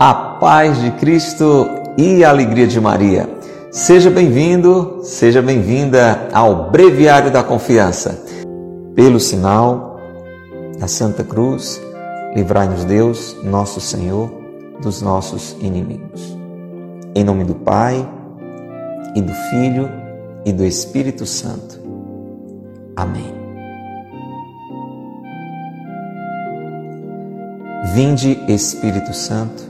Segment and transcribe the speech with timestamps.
[0.00, 3.28] a paz de Cristo e a alegria de Maria.
[3.70, 8.18] Seja bem-vindo, seja bem-vinda ao Breviário da Confiança.
[8.94, 10.00] Pelo sinal
[10.78, 11.78] da Santa Cruz,
[12.34, 14.32] livrai-nos Deus, nosso Senhor,
[14.80, 16.34] dos nossos inimigos.
[17.14, 18.08] Em nome do Pai,
[19.14, 19.86] e do Filho,
[20.46, 21.78] e do Espírito Santo.
[22.96, 23.34] Amém.
[27.92, 29.69] Vinde, Espírito Santo,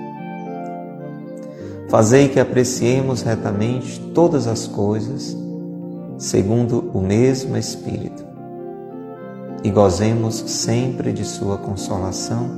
[1.91, 5.35] Fazei que apreciemos retamente todas as coisas,
[6.17, 8.23] segundo o mesmo Espírito,
[9.61, 12.49] e gozemos sempre de Sua consolação.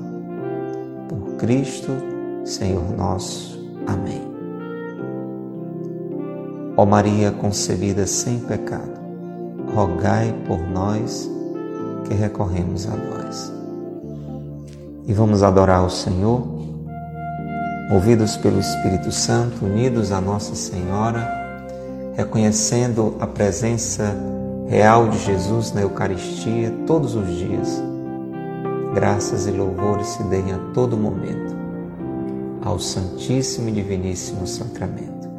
[1.10, 1.90] Por Cristo,
[2.46, 3.60] Senhor nosso.
[3.88, 4.22] Amém.
[6.78, 9.02] Ó Maria concebida sem pecado,
[9.74, 11.28] rogai por nós
[12.08, 13.52] que recorremos a vós.
[15.08, 16.53] E vamos adorar o Senhor
[17.94, 21.30] movidos pelo Espírito Santo, unidos a Nossa Senhora,
[22.16, 24.18] reconhecendo a presença
[24.68, 27.84] real de Jesus na Eucaristia todos os dias.
[28.96, 31.56] Graças e louvores se deem a todo momento
[32.66, 35.30] ao Santíssimo e Diviníssimo Sacramento.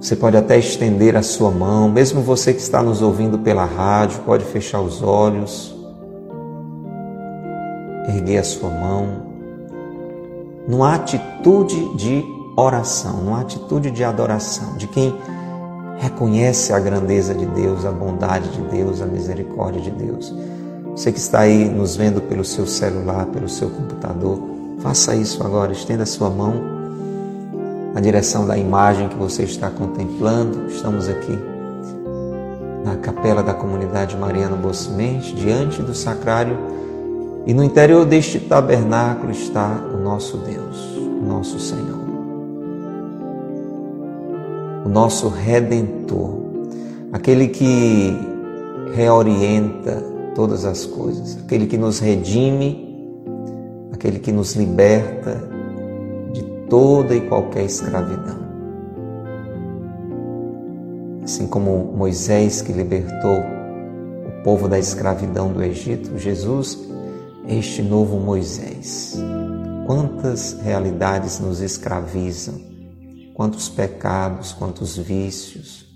[0.00, 4.20] Você pode até estender a sua mão, mesmo você que está nos ouvindo pela rádio,
[4.20, 5.76] pode fechar os olhos,
[8.08, 9.27] erguer a sua mão
[10.68, 12.22] numa atitude de
[12.54, 15.14] oração, numa atitude de adoração, de quem
[15.98, 20.34] reconhece a grandeza de Deus, a bondade de Deus, a misericórdia de Deus.
[20.90, 24.38] Você que está aí nos vendo pelo seu celular, pelo seu computador,
[24.80, 26.54] faça isso agora, estenda a sua mão
[27.94, 30.66] na direção da imagem que você está contemplando.
[30.66, 31.38] Estamos aqui
[32.84, 36.58] na capela da comunidade Mariana Bocimente, diante do sacrário
[37.48, 42.00] e no interior deste tabernáculo está o nosso Deus, nosso Senhor,
[44.86, 46.30] o nosso Redentor,
[47.12, 48.16] aquele que
[48.94, 50.02] reorienta
[50.34, 53.20] todas as coisas, aquele que nos redime,
[53.92, 55.46] aquele que nos liberta
[56.32, 58.48] de toda e qualquer escravidão.
[61.22, 66.78] Assim como Moisés que libertou o povo da escravidão do Egito, Jesus
[67.46, 69.18] este novo Moisés.
[69.88, 72.60] Quantas realidades nos escravizam,
[73.32, 75.86] quantos pecados, quantos vícios,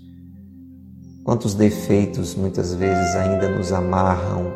[1.23, 4.51] quantos defeitos muitas vezes ainda nos amarram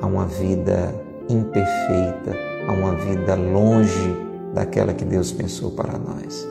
[0.00, 0.94] a uma vida
[1.28, 2.32] imperfeita,
[2.68, 4.14] a uma vida longe
[4.54, 6.46] daquela que Deus pensou para nós.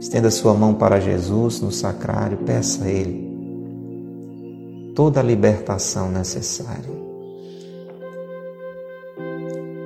[0.00, 7.03] Estenda sua mão para Jesus no sacrário, peça a Ele toda a libertação necessária.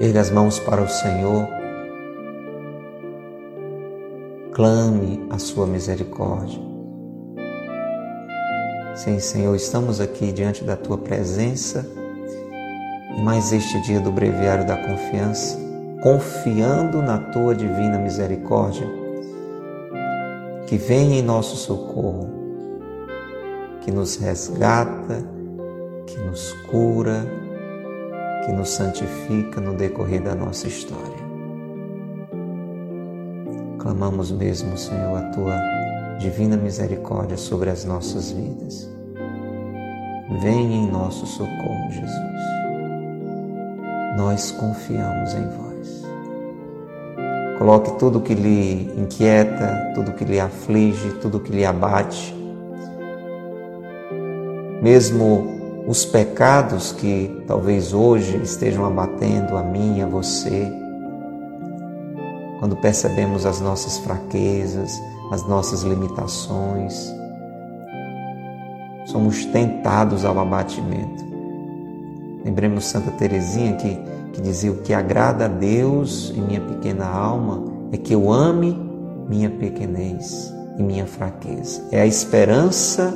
[0.01, 1.49] Erga as mãos para o Senhor.
[4.53, 6.61] Clame a sua misericórdia.
[8.95, 11.85] Sim, Senhor, estamos aqui diante da tua presença
[13.17, 15.59] e mais este dia do breviário da confiança,
[16.01, 18.87] confiando na tua divina misericórdia,
[20.69, 22.31] que vem em nosso socorro,
[23.81, 25.25] que nos resgata,
[26.07, 27.48] que nos cura,
[28.49, 31.29] que nos santifica no decorrer da nossa história.
[33.79, 35.55] Clamamos mesmo, Senhor, a tua
[36.19, 38.91] divina misericórdia sobre as nossas vidas.
[40.41, 42.43] Venha em nosso socorro, Jesus.
[44.17, 46.03] Nós confiamos em vós.
[47.59, 52.35] Coloque tudo que lhe inquieta, tudo que lhe aflige, tudo que lhe abate,
[54.83, 55.58] mesmo
[55.89, 60.71] os pecados que talvez hoje estejam abatendo a mim a você.
[62.61, 64.93] Quando percebemos as nossas fraquezas,
[65.33, 67.11] as nossas limitações,
[69.07, 71.25] somos tentados ao abatimento.
[72.45, 73.99] Lembremos Santa Teresinha que,
[74.35, 78.79] que dizia: O que agrada a Deus em minha pequena alma é que eu ame
[79.27, 81.83] minha pequenez e minha fraqueza.
[81.91, 83.15] É a esperança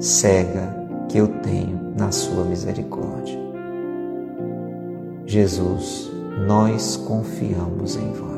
[0.00, 0.74] cega
[1.08, 3.38] que eu tenho na Sua misericórdia.
[5.26, 6.10] Jesus,
[6.46, 8.34] nós confiamos em vós.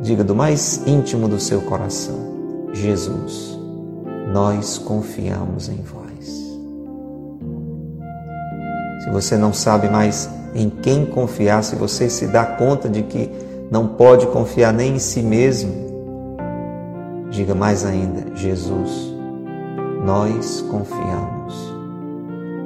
[0.00, 2.16] diga do mais íntimo do seu coração:
[2.72, 3.58] Jesus,
[4.32, 6.06] nós confiamos em vós.
[9.02, 13.30] Se você não sabe mais em quem confiar, se você se dá conta de que
[13.70, 15.72] não pode confiar nem em si mesmo,
[17.30, 19.15] diga mais ainda: Jesus,
[20.06, 21.74] nós confiamos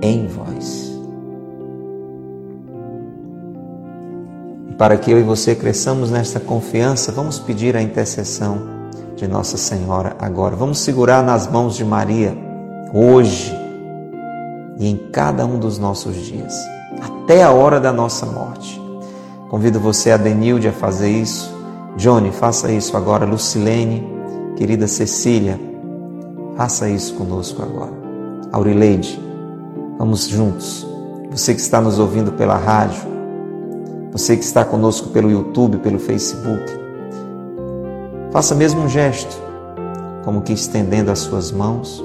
[0.03, 0.91] em vós.
[4.77, 8.61] Para que eu e você cresçamos nesta confiança, vamos pedir a intercessão
[9.17, 10.55] de Nossa Senhora agora.
[10.55, 12.37] Vamos segurar nas mãos de Maria
[12.93, 13.55] hoje
[14.79, 16.55] e em cada um dos nossos dias,
[17.01, 18.81] até a hora da nossa morte.
[19.49, 21.55] Convido você, Adenilde, a fazer isso.
[21.97, 23.25] Johnny, faça isso agora.
[23.25, 24.07] Lucilene,
[24.57, 25.70] querida Cecília,
[26.61, 27.91] faça isso conosco agora.
[28.53, 29.19] Aurileide,
[29.97, 30.87] vamos juntos.
[31.31, 33.01] Você que está nos ouvindo pela rádio,
[34.13, 36.63] você que está conosco pelo YouTube, pelo Facebook,
[38.31, 39.35] faça mesmo um gesto,
[40.23, 42.05] como que estendendo as suas mãos,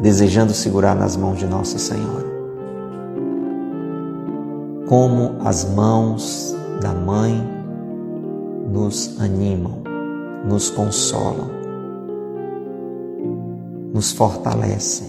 [0.00, 2.38] desejando segurar nas mãos de Nossa Senhora
[4.88, 7.46] como as mãos da mãe
[8.72, 9.82] nos animam,
[10.48, 11.57] nos consolam,
[13.92, 15.08] nos fortalecem.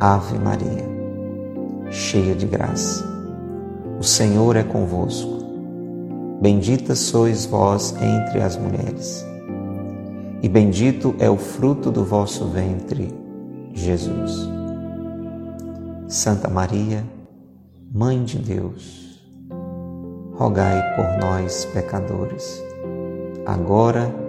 [0.00, 0.84] Ave Maria,
[1.90, 3.04] cheia de graça,
[3.98, 5.36] o Senhor é convosco.
[6.40, 9.24] Bendita sois vós entre as mulheres,
[10.42, 13.12] e bendito é o fruto do vosso ventre,
[13.72, 14.48] Jesus.
[16.08, 17.04] Santa Maria,
[17.92, 19.22] Mãe de Deus,
[20.34, 22.62] rogai por nós, pecadores,
[23.46, 24.25] agora e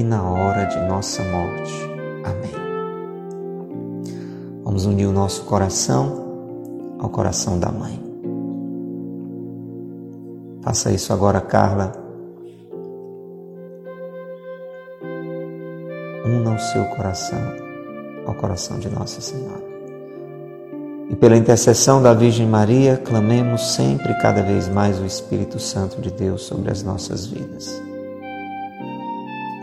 [0.00, 1.74] na hora de nossa morte.
[2.24, 2.62] Amém.
[4.62, 8.00] Vamos unir o nosso coração ao coração da Mãe.
[10.62, 11.92] Faça isso agora, Carla.
[16.24, 17.40] Una o seu coração
[18.24, 19.72] ao coração de Nossa Senhora.
[21.10, 26.10] E pela intercessão da Virgem Maria, clamemos sempre cada vez mais o Espírito Santo de
[26.10, 27.91] Deus sobre as nossas vidas.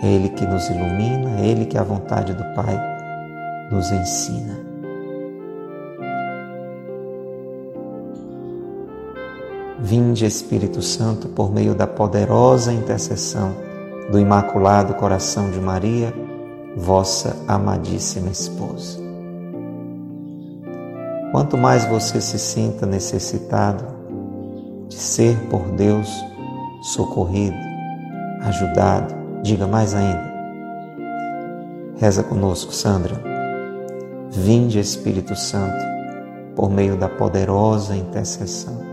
[0.01, 2.79] É Ele que nos ilumina, é Ele que a vontade do Pai
[3.71, 4.57] nos ensina.
[9.79, 13.55] Vinde, Espírito Santo, por meio da poderosa intercessão
[14.11, 16.13] do Imaculado Coração de Maria,
[16.75, 18.99] vossa amadíssima esposa.
[21.31, 23.85] Quanto mais você se sinta necessitado
[24.87, 26.09] de ser por Deus
[26.81, 27.57] socorrido,
[28.41, 30.29] ajudado, diga mais ainda.
[31.97, 33.21] Reza conosco, Sandra.
[34.31, 35.83] Vinde, Espírito Santo,
[36.55, 38.89] por meio da poderosa intercessão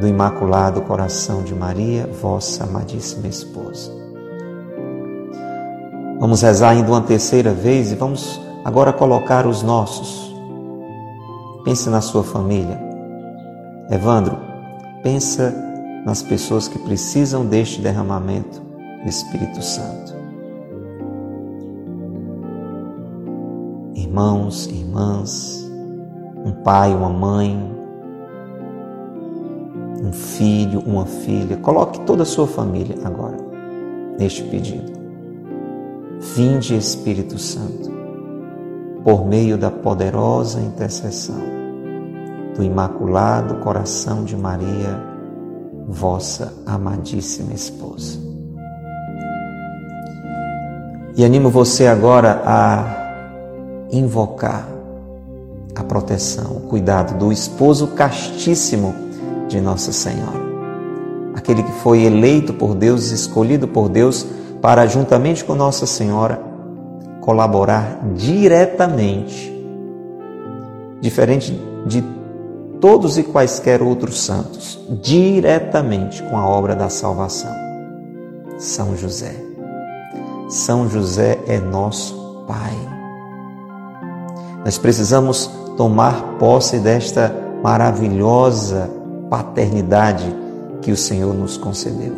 [0.00, 3.90] do Imaculado Coração de Maria, vossa amadíssima esposa.
[6.20, 10.26] Vamos rezar ainda uma terceira vez e vamos agora colocar os nossos
[11.66, 12.80] Pense na sua família.
[13.90, 14.38] Evandro,
[15.02, 15.52] pensa
[16.04, 18.62] nas pessoas que precisam deste derramamento
[19.08, 20.14] Espírito Santo.
[23.94, 25.70] Irmãos, irmãs,
[26.44, 27.76] um pai, uma mãe,
[30.02, 31.56] um filho, uma filha.
[31.58, 33.36] Coloque toda a sua família agora
[34.18, 34.92] neste pedido.
[36.34, 37.90] Vinde, Espírito Santo,
[39.04, 41.56] por meio da poderosa intercessão
[42.56, 44.98] do Imaculado Coração de Maria,
[45.86, 48.25] vossa amadíssima esposa.
[51.16, 54.68] E animo você agora a invocar
[55.74, 58.94] a proteção, o cuidado do esposo castíssimo
[59.48, 60.44] de Nossa Senhora.
[61.34, 64.26] Aquele que foi eleito por Deus, escolhido por Deus
[64.60, 66.38] para, juntamente com Nossa Senhora,
[67.22, 69.54] colaborar diretamente,
[71.00, 72.04] diferente de
[72.78, 77.54] todos e quaisquer outros santos diretamente com a obra da salvação.
[78.58, 79.45] São José.
[80.48, 82.76] São José é nosso Pai.
[84.64, 88.88] Nós precisamos tomar posse desta maravilhosa
[89.28, 90.32] paternidade
[90.80, 92.12] que o Senhor nos concedeu.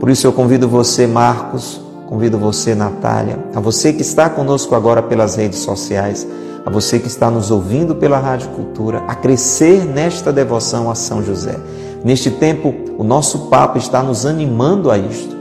[0.00, 5.00] Por isso eu convido você, Marcos, convido você, Natália, a você que está conosco agora
[5.00, 6.26] pelas redes sociais,
[6.64, 11.22] a você que está nos ouvindo pela Rádio Cultura, a crescer nesta devoção a São
[11.22, 11.56] José.
[12.04, 15.35] Neste tempo, o nosso Papa está nos animando a isto.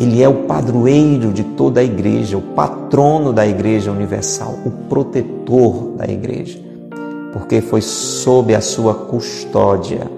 [0.00, 5.94] Ele é o padroeiro de toda a igreja, o patrono da Igreja Universal, o protetor
[5.96, 6.58] da igreja,
[7.32, 10.08] porque foi sob a sua custódia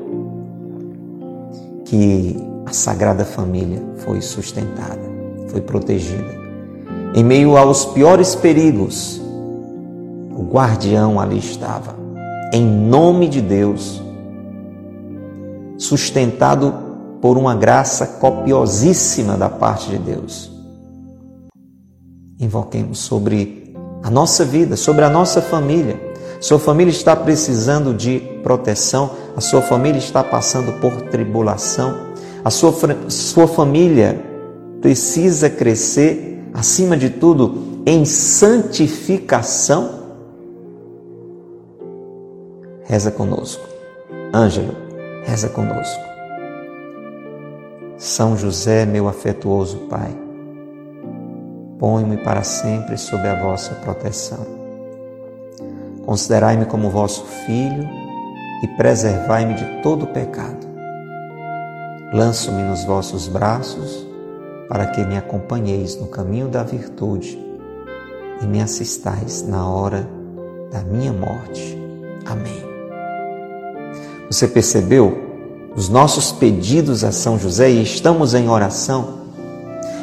[1.87, 5.01] que a Sagrada Família foi sustentada,
[5.49, 6.39] foi protegida.
[7.15, 9.21] Em meio aos piores perigos,
[10.37, 11.97] o guardião ali estava,
[12.53, 14.03] em nome de Deus,
[15.79, 16.90] sustentado
[17.21, 20.51] por uma graça copiosíssima da parte de Deus.
[22.39, 26.01] Invoquemos sobre a nossa vida, sobre a nossa família.
[26.41, 31.95] Sua família está precisando de proteção, a sua família está passando por tribulação,
[32.43, 32.75] a sua,
[33.09, 34.25] sua família
[34.81, 40.01] precisa crescer, acima de tudo, em santificação.
[42.85, 43.63] Reza conosco.
[44.33, 44.75] Ângelo,
[45.25, 46.10] reza conosco.
[48.01, 50.17] São José, meu afetuoso Pai,
[51.79, 54.47] ponho-me para sempre sob a vossa proteção.
[56.07, 57.87] Considerai-me como vosso filho
[58.65, 60.67] e preservai-me de todo pecado.
[62.15, 64.09] Lanço-me nos vossos braços
[64.67, 67.39] para que me acompanheis no caminho da virtude
[68.41, 70.09] e me assistais na hora
[70.73, 71.79] da minha morte.
[72.25, 72.65] Amém.
[74.31, 75.30] Você percebeu
[75.75, 79.21] os nossos pedidos a São José e estamos em oração?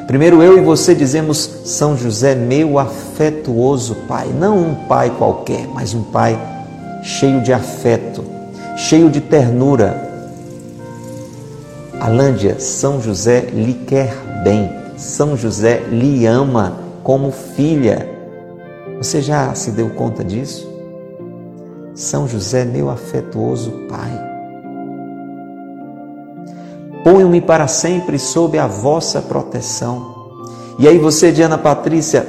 [0.08, 5.94] Primeiro eu e você dizemos São José, meu afetuoso Pai, não um pai qualquer, mas
[5.94, 6.40] um pai
[7.04, 8.24] cheio de afeto,
[8.78, 10.06] cheio de ternura.
[12.00, 18.10] Alândia, São José lhe quer bem, São José lhe ama como filha.
[18.98, 20.68] Você já se deu conta disso?
[21.94, 24.27] São José, meu afetuoso Pai.
[27.10, 30.28] Ponho-me para sempre sob a vossa proteção.
[30.78, 32.28] E aí você, Diana Patrícia,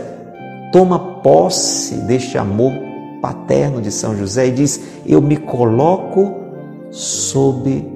[0.73, 2.73] toma posse deste amor
[3.21, 6.33] paterno de São José e diz: Eu me coloco
[6.93, 7.91] sob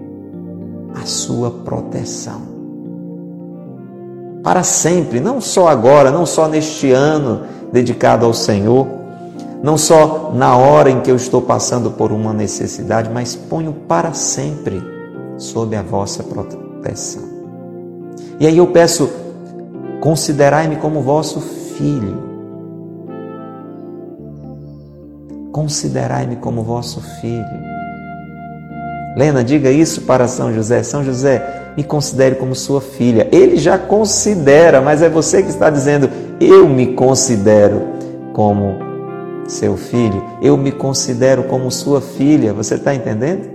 [1.00, 2.42] a sua proteção.
[4.42, 8.88] Para sempre, não só agora, não só neste ano dedicado ao Senhor,
[9.62, 14.12] não só na hora em que eu estou passando por uma necessidade, mas ponho para
[14.14, 14.82] sempre
[15.38, 16.71] sob a vossa proteção.
[18.40, 19.10] E aí eu peço,
[20.00, 22.32] considerai-me como vosso filho
[25.52, 27.72] considerai-me como vosso filho.
[29.16, 30.82] Lena, diga isso para São José.
[30.82, 33.28] São José, me considere como sua filha.
[33.30, 36.08] Ele já considera, mas é você que está dizendo:
[36.40, 37.82] eu me considero
[38.32, 38.78] como
[39.46, 42.54] seu filho, eu me considero como sua filha.
[42.54, 43.51] Você está entendendo?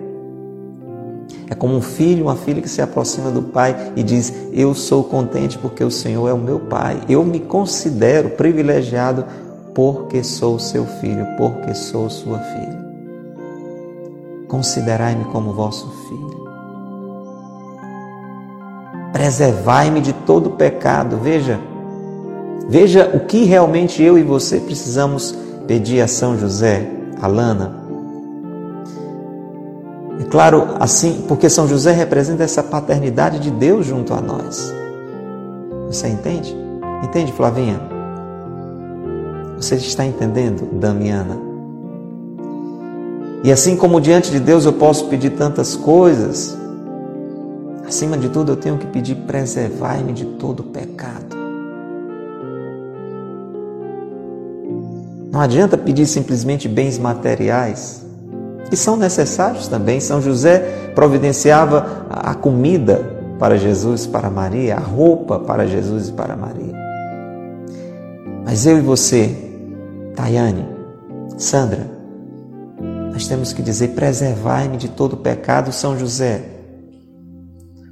[1.50, 5.04] É como um filho, uma filha que se aproxima do pai e diz: Eu sou
[5.04, 7.00] contente porque o Senhor é o meu pai.
[7.08, 9.26] Eu me considero privilegiado
[9.74, 12.88] porque sou seu filho, porque sou sua filha.
[14.48, 16.48] Considerai-me como vosso filho.
[19.14, 21.18] Preservai-me de todo pecado.
[21.18, 21.60] Veja,
[22.68, 25.36] veja o que realmente eu e você precisamos
[25.68, 26.90] pedir a São José,
[27.22, 27.77] Alana.
[27.77, 27.77] É
[30.26, 34.74] claro, assim, porque São José representa essa paternidade de Deus junto a nós.
[35.88, 36.56] Você entende?
[37.04, 37.80] Entende, Flavinha?
[39.58, 41.38] Você está entendendo, Damiana?
[43.44, 46.58] E assim como diante de Deus eu posso pedir tantas coisas,
[47.88, 51.38] acima de tudo eu tenho que pedir: preservai-me de todo pecado.
[55.32, 58.07] Não adianta pedir simplesmente bens materiais,
[58.70, 60.00] que são necessários também.
[60.00, 66.12] São José providenciava a comida para Jesus e para Maria, a roupa para Jesus e
[66.12, 66.76] para Maria.
[68.44, 69.36] Mas eu e você
[70.16, 70.66] Tayane,
[71.38, 71.88] Sandra,
[73.12, 76.42] nós temos que dizer: preservai-me de todo pecado, São José.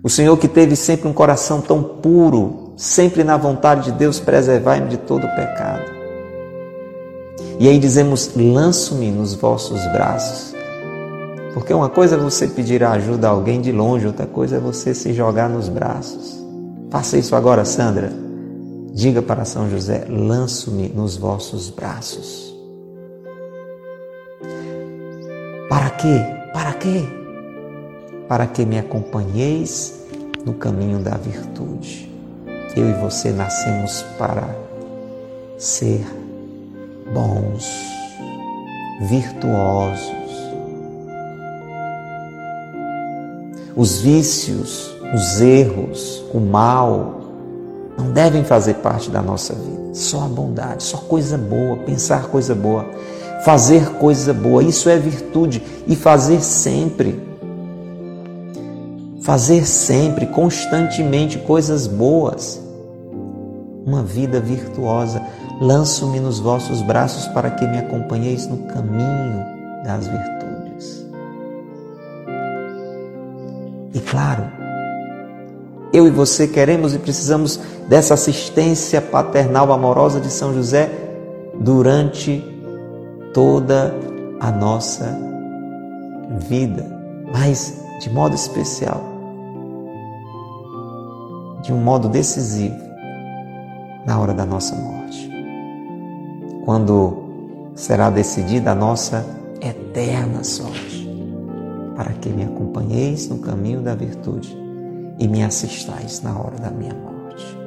[0.03, 4.87] O Senhor que teve sempre um coração tão puro, sempre na vontade de Deus, preservai-me
[4.87, 5.83] de todo pecado.
[7.59, 10.54] E aí dizemos: lanço-me nos vossos braços.
[11.55, 14.93] Porque uma coisa é você pedir ajuda a alguém de longe, outra coisa é você
[14.93, 16.37] se jogar nos braços.
[16.91, 18.11] Faça isso agora, Sandra.
[18.91, 22.53] Diga para São José: lanço-me nos vossos braços.
[25.69, 26.19] Para quê?
[26.51, 27.05] Para quê?
[28.27, 29.93] Para que me acompanheis
[30.45, 32.11] no caminho da virtude.
[32.75, 34.43] Eu e você nascemos para
[35.57, 36.05] ser
[37.13, 37.65] bons,
[39.07, 40.24] virtuosos.
[43.75, 47.21] Os vícios, os erros, o mal,
[47.97, 49.93] não devem fazer parte da nossa vida.
[49.93, 52.85] Só a bondade, só coisa boa, pensar coisa boa,
[53.43, 54.63] fazer coisa boa.
[54.63, 57.23] Isso é virtude e fazer sempre.
[59.21, 62.61] fazer sempre, constantemente coisas boas,
[63.85, 65.19] uma vida virtuosa.
[65.59, 69.43] Lanço-me nos vossos braços para que me acompanheis no caminho
[69.83, 70.54] das virtudes.
[73.95, 74.43] E claro,
[75.93, 80.91] eu e você queremos e precisamos dessa assistência paternal amorosa de São José
[81.61, 82.43] durante
[83.33, 83.95] toda
[84.41, 85.17] a nossa
[86.49, 86.85] vida,
[87.31, 89.01] mas de modo especial,
[91.61, 92.75] de um modo decisivo,
[94.05, 95.31] na hora da nossa morte,
[96.65, 97.23] quando
[97.75, 99.25] será decidida a nossa
[99.61, 100.94] eterna sorte,
[101.95, 104.55] para que me acompanheis no caminho da virtude
[105.17, 107.57] e me assistais na hora da minha morte.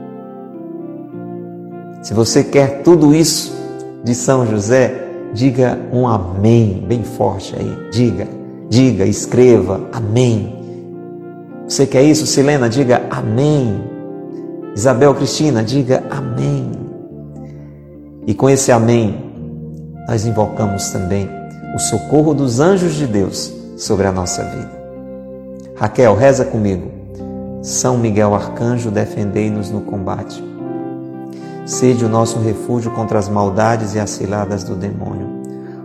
[2.03, 3.57] Se você quer tudo isso
[4.05, 7.91] de São José, diga um amém bem forte aí.
[7.91, 8.29] Diga,
[8.69, 10.55] diga, escreva amém.
[11.67, 12.69] Você quer isso, Silena?
[12.69, 13.83] Diga amém.
[14.75, 16.71] Isabel Cristina, diga amém.
[18.27, 19.25] E com esse amém,
[20.07, 21.29] nós invocamos também
[21.75, 24.71] o socorro dos anjos de Deus sobre a nossa vida.
[25.77, 26.91] Raquel, reza comigo.
[27.63, 30.45] São Miguel Arcanjo, defendei-nos no combate.
[31.65, 35.39] Sede o nosso refúgio contra as maldades e as ciladas do demônio.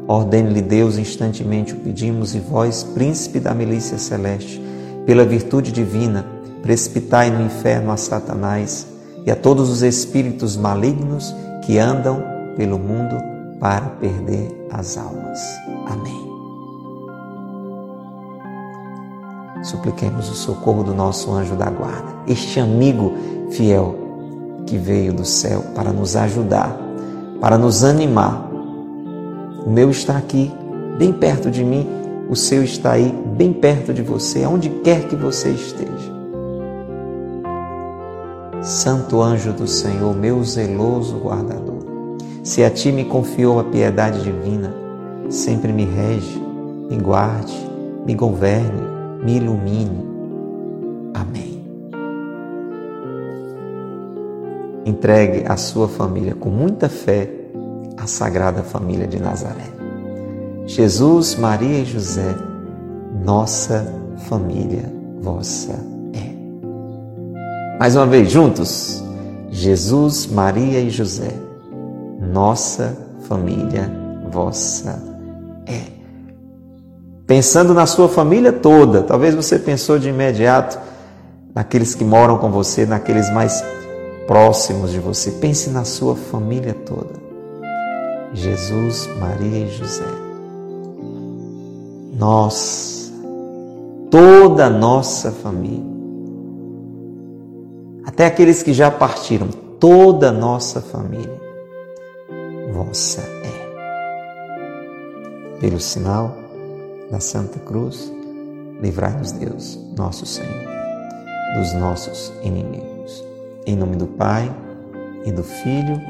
[0.07, 4.61] Ordene-lhe Deus, instantemente o pedimos, e vós, príncipe da milícia celeste,
[5.05, 6.25] pela virtude divina,
[6.61, 8.87] precipitai no inferno a Satanás
[9.25, 11.33] e a todos os espíritos malignos
[11.65, 12.23] que andam
[12.57, 13.15] pelo mundo
[13.59, 15.39] para perder as almas.
[15.87, 16.22] Amém.
[19.63, 23.13] Supliquemos o socorro do nosso anjo da guarda, este amigo
[23.49, 23.95] fiel
[24.65, 26.77] que veio do céu para nos ajudar,
[27.39, 28.49] para nos animar.
[29.65, 30.51] O meu está aqui,
[30.97, 31.87] bem perto de mim,
[32.29, 36.13] o seu está aí, bem perto de você, aonde quer que você esteja.
[38.61, 41.83] Santo anjo do Senhor, meu zeloso guardador,
[42.43, 44.73] se a ti me confiou a piedade divina,
[45.29, 46.41] sempre me rege,
[46.89, 47.53] me guarde,
[48.05, 48.92] me governe,
[49.23, 50.13] me ilumine.
[51.13, 51.53] Amém.
[54.85, 57.29] entregue a sua família com muita fé
[57.97, 59.71] à Sagrada Família de Nazaré.
[60.65, 62.35] Jesus, Maria e José,
[63.23, 63.85] nossa
[64.29, 65.73] família vossa
[66.13, 67.77] é.
[67.79, 69.03] Mais uma vez, juntos.
[69.49, 71.31] Jesus, Maria e José,
[72.19, 73.91] nossa família
[74.31, 75.01] vossa
[75.67, 76.02] é.
[77.33, 80.77] Pensando na sua família toda, talvez você pensou de imediato
[81.55, 83.65] naqueles que moram com você, naqueles mais
[84.27, 85.31] próximos de você.
[85.31, 87.09] Pense na sua família toda.
[88.35, 90.05] Jesus, Maria e José.
[92.19, 93.11] Nós,
[94.11, 95.91] toda a nossa família,
[98.05, 99.47] até aqueles que já partiram,
[99.79, 101.41] toda a nossa família,
[102.71, 103.73] vossa é.
[105.59, 106.42] Pelo sinal
[107.13, 108.11] da Santa Cruz,
[108.81, 110.65] livrai-nos Deus, nosso Senhor,
[111.55, 113.23] dos nossos inimigos.
[113.67, 114.51] Em nome do Pai,
[115.23, 116.01] e do Filho,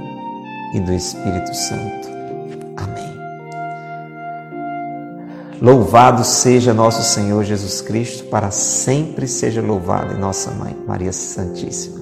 [0.73, 2.07] e do Espírito Santo.
[2.77, 3.19] Amém.
[5.61, 11.99] Louvado seja nosso Senhor Jesus Cristo, para sempre seja louvado, e nossa Mãe, Maria Santíssima.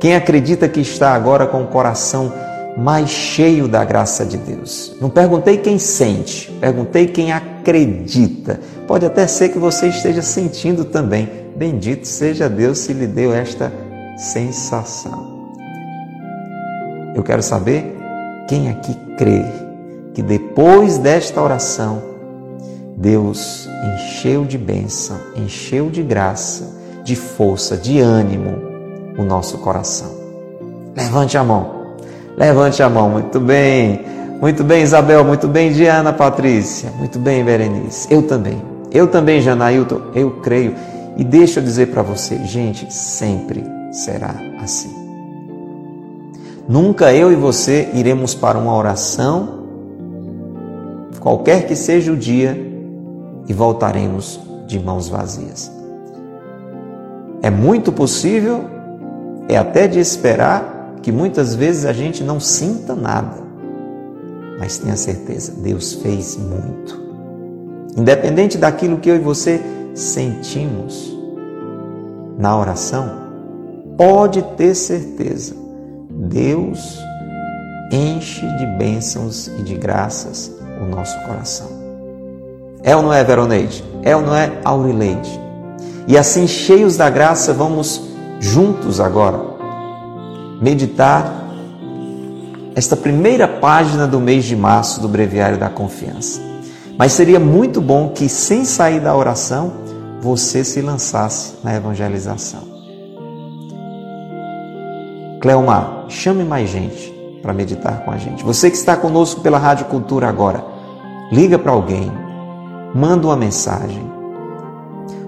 [0.00, 2.32] Quem acredita que está agora com o coração
[2.76, 4.96] mais cheio da graça de Deus?
[5.00, 8.60] Não perguntei quem sente, perguntei quem acredita.
[8.86, 11.28] Pode até ser que você esteja sentindo também.
[11.56, 13.72] Bendito seja Deus se lhe deu esta
[14.16, 15.52] sensação.
[17.14, 17.96] Eu quero saber
[18.48, 19.44] quem aqui crê
[20.14, 22.02] que depois desta oração,
[22.96, 28.56] Deus encheu de bênção, encheu de graça, de força, de ânimo
[29.18, 30.10] o nosso coração.
[30.96, 31.81] Levante a mão,
[32.36, 34.00] levante a mão, muito bem,
[34.40, 40.00] muito bem, Isabel, muito bem, Diana Patrícia, muito bem, Berenice, eu também, eu também, Janailton,
[40.14, 40.74] eu creio.
[41.16, 44.90] E deixa eu dizer para você, gente, sempre será assim.
[46.68, 49.60] Nunca eu e você iremos para uma oração,
[51.20, 52.72] qualquer que seja o dia,
[53.48, 55.70] e voltaremos de mãos vazias.
[57.42, 58.64] É muito possível,
[59.48, 60.71] é até de esperar,
[61.02, 63.42] que muitas vezes a gente não sinta nada,
[64.58, 67.02] mas tenha certeza, Deus fez muito.
[67.96, 69.60] Independente daquilo que eu e você
[69.94, 71.12] sentimos
[72.38, 73.10] na oração,
[73.96, 75.54] pode ter certeza,
[76.08, 76.98] Deus
[77.90, 81.68] enche de bênçãos e de graças o nosso coração.
[82.82, 83.84] É ou não é, Veroneide?
[84.02, 85.40] É ou não é, Aurileide?
[86.06, 88.00] E assim, cheios da graça, vamos
[88.40, 89.51] juntos agora
[90.62, 91.42] meditar
[92.76, 96.40] esta primeira página do mês de março do Breviário da Confiança.
[96.96, 99.72] Mas seria muito bom que, sem sair da oração,
[100.20, 102.62] você se lançasse na evangelização.
[105.40, 108.44] Cleomar, chame mais gente para meditar com a gente.
[108.44, 110.64] Você que está conosco pela Rádio Cultura agora,
[111.32, 112.12] liga para alguém,
[112.94, 114.08] manda uma mensagem.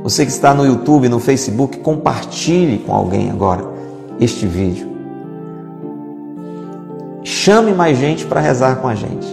[0.05, 3.65] Você que está no YouTube, no Facebook, compartilhe com alguém agora
[4.21, 4.94] este vídeo.
[7.25, 9.27] Chame mais gente para rezar com a gente.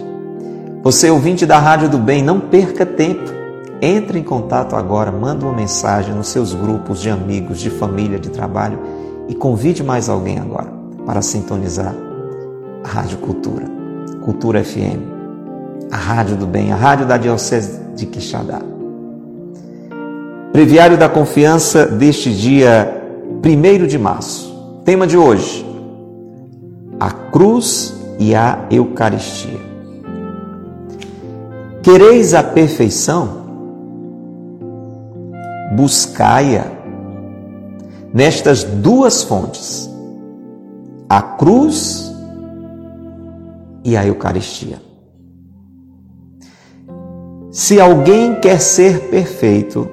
[0.81, 3.29] Você, ouvinte da Rádio do Bem, não perca tempo.
[3.81, 8.29] Entre em contato agora, manda uma mensagem nos seus grupos de amigos, de família, de
[8.29, 8.79] trabalho
[9.27, 10.71] e convide mais alguém agora
[11.05, 11.93] para sintonizar
[12.81, 13.65] a Rádio Cultura,
[14.23, 18.61] Cultura FM, a Rádio do Bem, a Rádio da Diocese de Quixadá.
[20.53, 23.03] Breviário da Confiança deste dia
[23.43, 24.81] 1 de março.
[24.85, 25.70] Tema de hoje:
[27.01, 29.59] a cruz e a Eucaristia.
[31.81, 33.41] Quereis a perfeição?
[35.75, 36.65] Buscai-a
[38.13, 39.89] nestas duas fontes,
[41.09, 42.13] a cruz
[43.83, 44.79] e a Eucaristia.
[47.49, 49.89] Se alguém quer ser perfeito,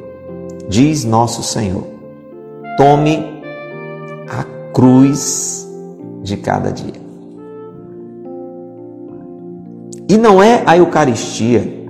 [0.68, 1.86] diz nosso Senhor,
[2.76, 3.40] tome
[4.28, 4.44] a
[4.74, 5.57] cruz
[6.28, 7.08] de cada dia.
[10.08, 11.86] E não é a Eucaristia,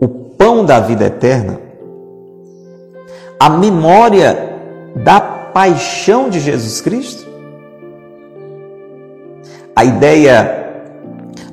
[0.00, 1.60] o pão da vida eterna,
[3.38, 4.56] a memória
[5.04, 7.26] da paixão de Jesus Cristo?
[9.74, 10.66] A ideia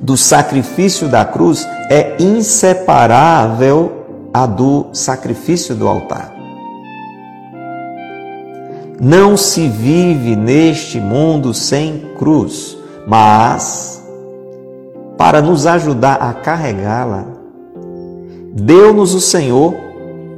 [0.00, 3.92] do sacrifício da cruz é inseparável
[4.32, 6.35] a do sacrifício do altar.
[9.00, 14.02] Não se vive neste mundo sem cruz, mas
[15.18, 17.26] para nos ajudar a carregá-la,
[18.54, 19.74] deu-nos o Senhor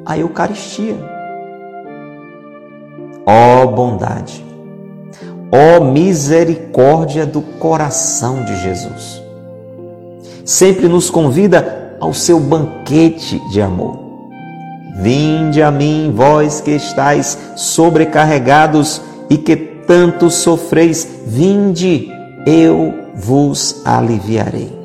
[0.04, 0.96] a Eucaristia.
[3.24, 4.44] Ó oh, bondade,
[5.52, 9.22] ó oh, misericórdia do coração de Jesus.
[10.44, 14.07] Sempre nos convida ao seu banquete de amor
[15.00, 22.10] Vinde a mim, vós que estáis sobrecarregados e que tanto sofreis, vinde,
[22.44, 24.76] eu vos aliviarei.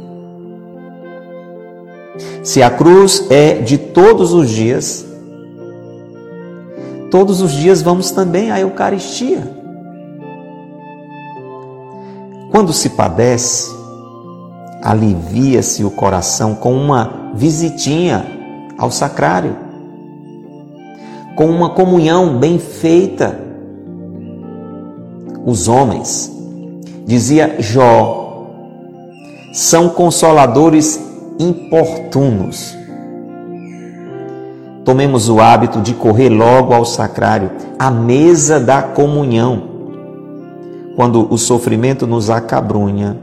[2.44, 5.04] Se a cruz é de todos os dias,
[7.10, 9.42] todos os dias vamos também à Eucaristia.
[12.52, 13.74] Quando se padece,
[14.84, 18.24] alivia-se o coração com uma visitinha
[18.78, 19.63] ao sacrário
[21.36, 23.40] com uma comunhão bem feita.
[25.46, 26.32] Os homens,
[27.06, 28.48] dizia Jó,
[29.54, 31.00] são consoladores
[31.40, 32.78] importunos.
[34.86, 39.64] Tomemos o hábito de correr logo ao sacrário, à mesa da comunhão,
[40.96, 43.18] quando o sofrimento nos acabrunha,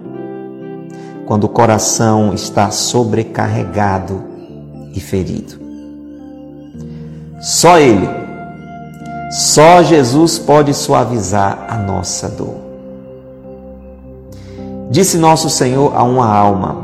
[1.26, 4.24] quando o coração está sobrecarregado
[4.94, 5.59] e ferido.
[7.40, 8.06] Só Ele,
[9.30, 12.56] só Jesus pode suavizar a nossa dor.
[14.90, 16.76] Disse nosso Senhor a uma alma: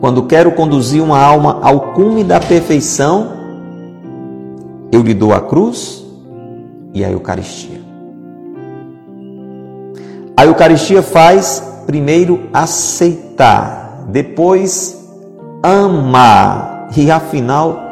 [0.00, 3.28] Quando quero conduzir uma alma ao cume da perfeição,
[4.90, 6.04] eu lhe dou a cruz
[6.92, 7.80] e a Eucaristia.
[10.36, 15.08] A Eucaristia faz primeiro aceitar, depois
[15.62, 17.87] amar e afinal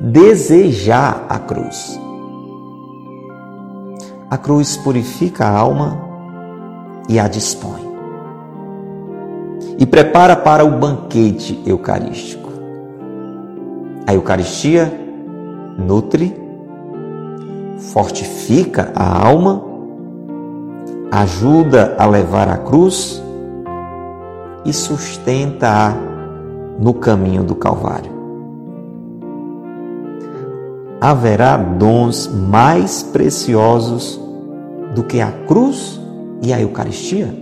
[0.00, 2.00] desejar a cruz.
[4.30, 5.98] A cruz purifica a alma
[7.08, 7.88] e a dispõe.
[9.78, 12.48] E prepara para o banquete eucarístico.
[14.06, 14.92] A Eucaristia
[15.78, 16.34] nutre,
[17.92, 19.62] fortifica a alma,
[21.10, 23.22] ajuda a levar a cruz
[24.64, 25.94] e sustenta-a
[26.78, 28.17] no caminho do Calvário
[31.00, 34.20] haverá dons mais preciosos
[34.94, 36.00] do que a cruz
[36.42, 37.34] e a Eucaristia?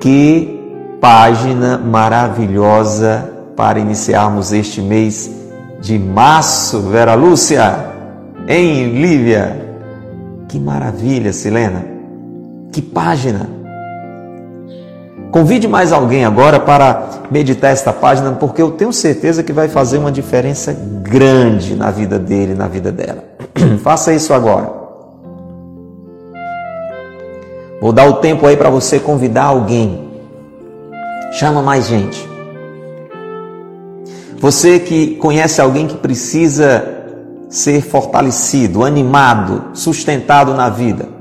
[0.00, 0.60] Que
[1.00, 5.30] página maravilhosa para iniciarmos este mês
[5.80, 7.92] de março, Vera Lúcia,
[8.48, 9.64] em Lívia.
[10.48, 11.84] Que maravilha, Silena.
[12.72, 13.55] Que página.
[15.36, 19.98] Convide mais alguém agora para meditar esta página, porque eu tenho certeza que vai fazer
[19.98, 23.22] uma diferença grande na vida dele, na vida dela.
[23.84, 24.72] Faça isso agora.
[27.82, 30.08] Vou dar o tempo aí para você convidar alguém.
[31.32, 32.26] Chama mais gente.
[34.38, 36.82] Você que conhece alguém que precisa
[37.50, 41.15] ser fortalecido, animado, sustentado na vida.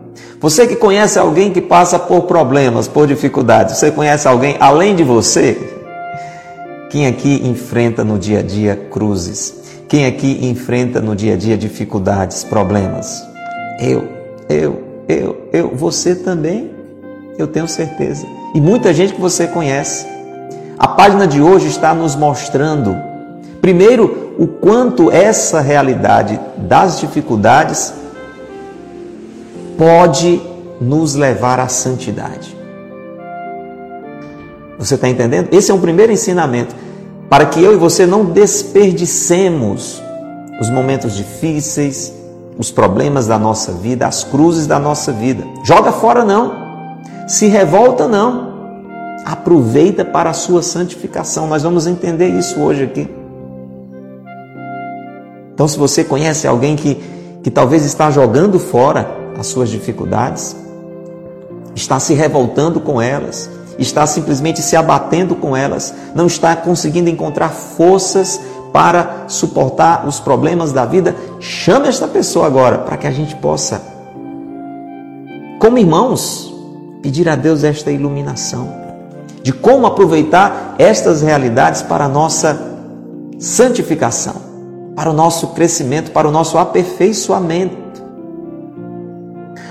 [0.46, 5.04] Você que conhece alguém que passa por problemas, por dificuldades, você conhece alguém além de
[5.04, 5.58] você?
[6.92, 9.56] Quem aqui enfrenta no dia a dia cruzes?
[9.88, 13.28] Quem aqui enfrenta no dia a dia dificuldades, problemas?
[13.80, 14.08] Eu,
[14.48, 16.70] eu, eu, eu, você também,
[17.40, 18.28] eu tenho certeza.
[18.54, 20.06] E muita gente que você conhece.
[20.78, 22.96] A página de hoje está nos mostrando,
[23.60, 28.05] primeiro, o quanto essa realidade das dificuldades
[29.78, 30.42] pode
[30.80, 32.56] nos levar à santidade.
[34.78, 35.50] Você está entendendo?
[35.52, 36.76] Esse é um primeiro ensinamento
[37.30, 40.02] para que eu e você não desperdicemos
[40.60, 42.14] os momentos difíceis,
[42.58, 45.44] os problemas da nossa vida, as cruzes da nossa vida.
[45.64, 46.66] Joga fora não.
[47.28, 48.54] Se revolta não.
[49.26, 51.48] Aproveita para a sua santificação.
[51.48, 53.10] Nós vamos entender isso hoje aqui.
[55.54, 57.02] Então, se você conhece alguém que,
[57.42, 60.56] que talvez está jogando fora as suas dificuldades,
[61.76, 67.50] está se revoltando com elas, está simplesmente se abatendo com elas, não está conseguindo encontrar
[67.50, 68.40] forças
[68.72, 73.82] para suportar os problemas da vida, chame esta pessoa agora para que a gente possa,
[75.60, 76.54] como irmãos,
[77.02, 78.86] pedir a Deus esta iluminação
[79.46, 82.60] de como aproveitar estas realidades para a nossa
[83.38, 84.34] santificação,
[84.96, 87.85] para o nosso crescimento, para o nosso aperfeiçoamento.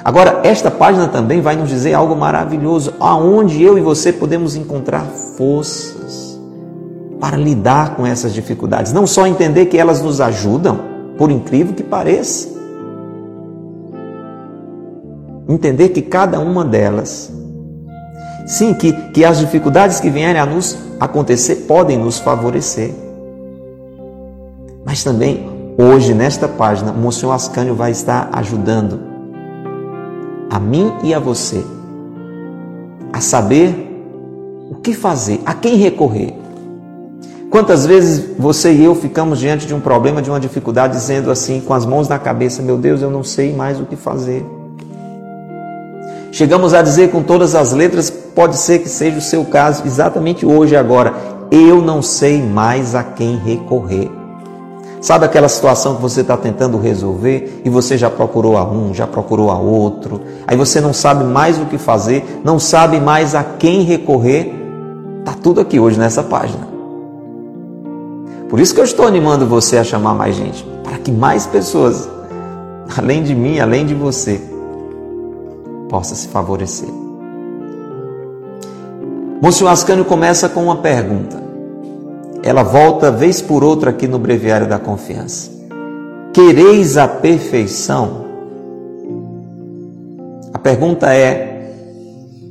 [0.05, 5.07] Agora, esta página também vai nos dizer algo maravilhoso, aonde eu e você podemos encontrar
[5.39, 6.39] forças
[7.19, 8.93] para lidar com essas dificuldades.
[8.93, 10.79] Não só entender que elas nos ajudam,
[11.17, 12.49] por incrível que pareça.
[15.49, 17.33] Entender que cada uma delas,
[18.47, 22.93] sim, que, que as dificuldades que vierem a nos acontecer podem nos favorecer.
[24.85, 29.14] Mas também, hoje, nesta página, o Monsenhor Ascânio vai estar ajudando
[30.55, 31.65] a mim e a você
[33.13, 33.75] a saber
[34.71, 36.33] o que fazer, a quem recorrer.
[37.51, 41.61] Quantas vezes você e eu ficamos diante de um problema, de uma dificuldade, dizendo assim,
[41.61, 44.45] com as mãos na cabeça: Meu Deus, eu não sei mais o que fazer.
[46.31, 50.47] Chegamos a dizer com todas as letras, pode ser que seja o seu caso, exatamente
[50.47, 51.15] hoje, agora:
[51.51, 54.11] Eu não sei mais a quem recorrer.
[55.05, 59.07] Sabe aquela situação que você está tentando resolver e você já procurou a um, já
[59.07, 63.45] procurou a outro, aí você não sabe mais o que fazer, não sabe mais a
[63.45, 64.55] quem recorrer?
[65.19, 66.67] Está tudo aqui hoje nessa página.
[68.49, 72.09] Por isso que eu estou animando você a chamar mais gente, para que mais pessoas,
[72.97, 74.41] além de mim, além de você,
[75.87, 76.89] possa se favorecer.
[79.39, 81.44] Monsenhor Ascânio começa com uma pergunta
[82.47, 85.51] ela volta vez por outra aqui no Breviário da Confiança.
[86.31, 88.27] Quereis a perfeição?
[90.53, 91.73] A pergunta é: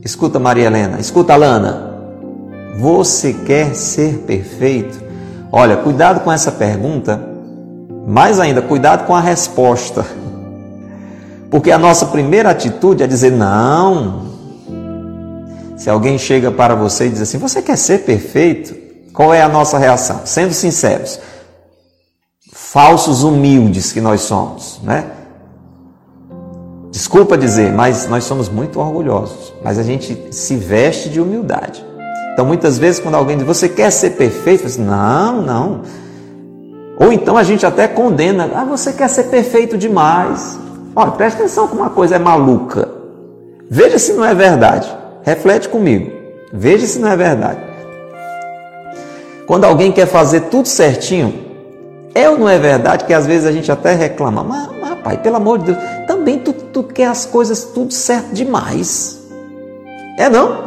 [0.03, 1.93] escuta, Maria Helena, escuta, Lana,
[2.79, 4.99] você quer ser perfeito?
[5.51, 7.21] Olha, cuidado com essa pergunta,
[8.07, 10.03] mais ainda, cuidado com a resposta.
[11.51, 14.23] Porque a nossa primeira atitude é dizer não.
[15.77, 18.82] Se alguém chega para você e diz assim: Você quer ser perfeito?
[19.13, 20.21] Qual é a nossa reação?
[20.25, 21.19] Sendo sinceros,
[22.51, 25.05] falsos humildes que nós somos, né?
[26.91, 31.85] Desculpa dizer, mas nós somos muito orgulhosos, mas a gente se veste de humildade.
[32.33, 34.65] Então, muitas vezes, quando alguém diz, você quer ser perfeito?
[34.65, 35.81] Diz, não, não.
[36.99, 40.57] Ou então a gente até condena, ah, você quer ser perfeito demais.
[40.95, 42.89] Olha, preste atenção que uma coisa é maluca.
[43.69, 44.87] Veja se não é verdade.
[45.23, 46.11] Reflete comigo.
[46.51, 47.72] Veja se não é verdade.
[49.53, 51.31] Quando alguém quer fazer tudo certinho,
[52.15, 55.19] é ou não é verdade que às vezes a gente até reclama, mas, mas pai,
[55.19, 59.19] pelo amor de Deus, também tu, tu quer as coisas tudo certo demais.
[60.17, 60.57] É não?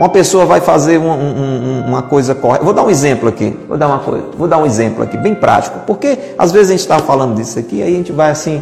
[0.00, 2.64] Uma pessoa vai fazer uma, uma, coisa correta.
[2.64, 3.56] Vou dar um exemplo aqui.
[3.68, 5.78] Vou dar, uma coisa, vou dar um exemplo aqui, bem prático.
[5.86, 8.60] Porque às vezes a gente está falando disso aqui, aí a gente vai assim,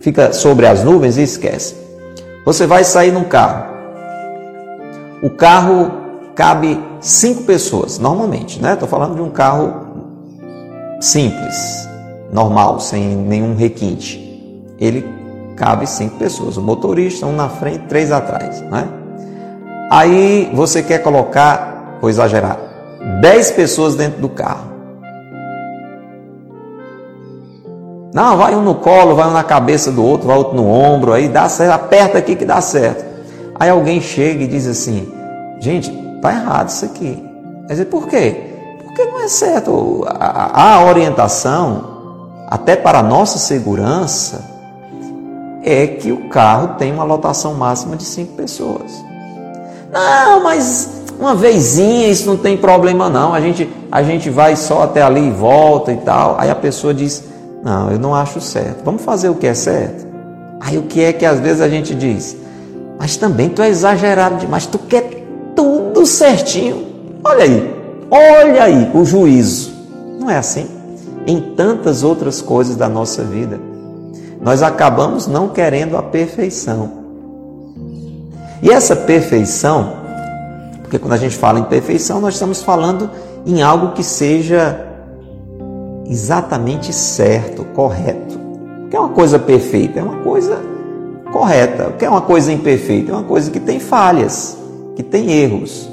[0.00, 1.76] fica sobre as nuvens e esquece.
[2.44, 3.64] Você vai sair num carro.
[5.22, 6.01] O carro
[6.34, 8.74] cabe cinco pessoas, normalmente, né?
[8.74, 9.74] Estou falando de um carro
[11.00, 11.88] simples,
[12.32, 14.18] normal, sem nenhum requinte.
[14.78, 15.04] Ele
[15.56, 18.88] cabe cinco pessoas, o motorista, um na frente, três atrás, né?
[19.90, 22.58] Aí você quer colocar, vou exagerar,
[23.20, 24.72] 10 pessoas dentro do carro.
[28.14, 31.12] Não, vai um no colo, vai um na cabeça do outro, vai outro no ombro,
[31.12, 33.04] aí dá certo, aperta aqui que dá certo.
[33.58, 35.10] Aí alguém chega e diz assim:
[35.60, 35.90] gente,
[36.22, 37.22] tá errado isso aqui.
[37.66, 38.54] Quer dizer, por quê?
[38.84, 40.04] Porque não é certo.
[40.06, 44.44] A, a orientação, até para a nossa segurança,
[45.62, 48.92] é que o carro tem uma lotação máxima de cinco pessoas.
[49.92, 53.34] Não, mas uma vezinha isso não tem problema não.
[53.34, 56.36] A gente, a gente vai só até ali e volta e tal.
[56.38, 57.22] Aí a pessoa diz:
[57.62, 58.82] Não, eu não acho certo.
[58.84, 60.06] Vamos fazer o que é certo.
[60.60, 62.36] Aí o que é que às vezes a gente diz?
[62.98, 64.66] Mas também tu é exagerado demais.
[64.66, 65.22] Tu quer
[65.54, 66.86] tudo certinho.
[67.24, 67.74] Olha aí,
[68.10, 69.72] olha aí o juízo.
[70.18, 70.66] Não é assim?
[71.26, 73.72] Em tantas outras coisas da nossa vida
[74.42, 76.90] nós acabamos não querendo a perfeição.
[78.60, 79.94] E essa perfeição,
[80.82, 83.08] porque quando a gente fala em perfeição, nós estamos falando
[83.46, 84.84] em algo que seja
[86.06, 88.36] exatamente certo, correto.
[88.84, 90.00] O que é uma coisa perfeita?
[90.00, 90.60] É uma coisa
[91.32, 91.88] correta.
[91.88, 93.12] O que é uma coisa imperfeita?
[93.12, 94.58] É uma coisa que tem falhas,
[94.96, 95.88] que tem erros.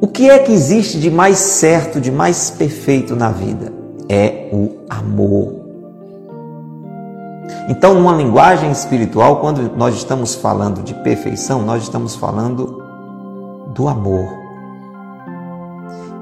[0.00, 3.72] O que é que existe de mais certo, de mais perfeito na vida?
[4.08, 5.54] É o amor.
[7.68, 12.82] Então, numa linguagem espiritual, quando nós estamos falando de perfeição, nós estamos falando
[13.74, 14.28] do amor.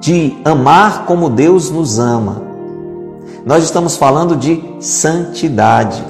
[0.00, 2.42] De amar como Deus nos ama.
[3.44, 6.02] Nós estamos falando de santidade.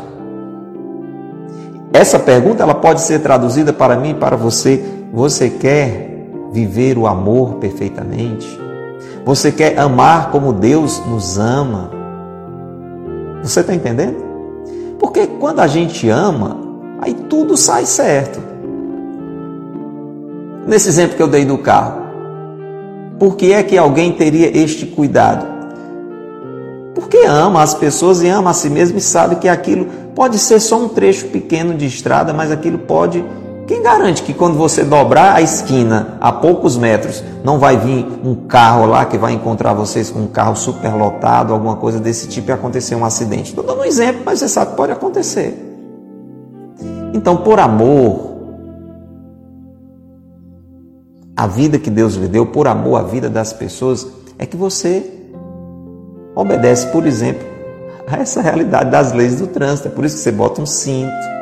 [1.92, 4.84] Essa pergunta ela pode ser traduzida para mim e para você.
[5.12, 6.05] Você quer
[6.56, 8.58] viver o amor perfeitamente?
[9.26, 11.90] Você quer amar como Deus nos ama?
[13.42, 14.24] Você está entendendo?
[14.98, 16.56] Porque quando a gente ama,
[16.98, 18.40] aí tudo sai certo.
[20.66, 22.00] Nesse exemplo que eu dei do carro,
[23.18, 25.46] por que é que alguém teria este cuidado?
[26.94, 30.58] Porque ama as pessoas e ama a si mesmo e sabe que aquilo pode ser
[30.60, 33.22] só um trecho pequeno de estrada, mas aquilo pode
[33.66, 38.46] quem garante que quando você dobrar a esquina a poucos metros, não vai vir um
[38.46, 42.52] carro lá que vai encontrar vocês com um carro superlotado, alguma coisa desse tipo e
[42.52, 43.50] acontecer um acidente?
[43.50, 45.62] Estou dando um exemplo, mas você sabe que pode acontecer.
[47.12, 48.36] Então, por amor,
[51.36, 54.06] a vida que Deus lhe deu, por amor à vida das pessoas,
[54.38, 55.12] é que você
[56.36, 57.44] obedece, por exemplo,
[58.06, 59.88] a essa realidade das leis do trânsito.
[59.88, 61.35] É por isso que você bota um cinto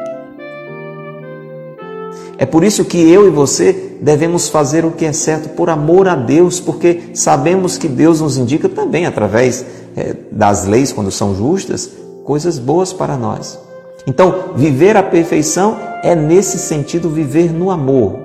[2.37, 6.09] é por isso que eu e você devemos fazer o que é certo por amor
[6.09, 9.64] a Deus, porque sabemos que Deus nos indica também, através
[9.97, 11.90] é, das leis, quando são justas,
[12.25, 13.59] coisas boas para nós.
[14.07, 18.18] Então, viver a perfeição é, nesse sentido, viver no amor.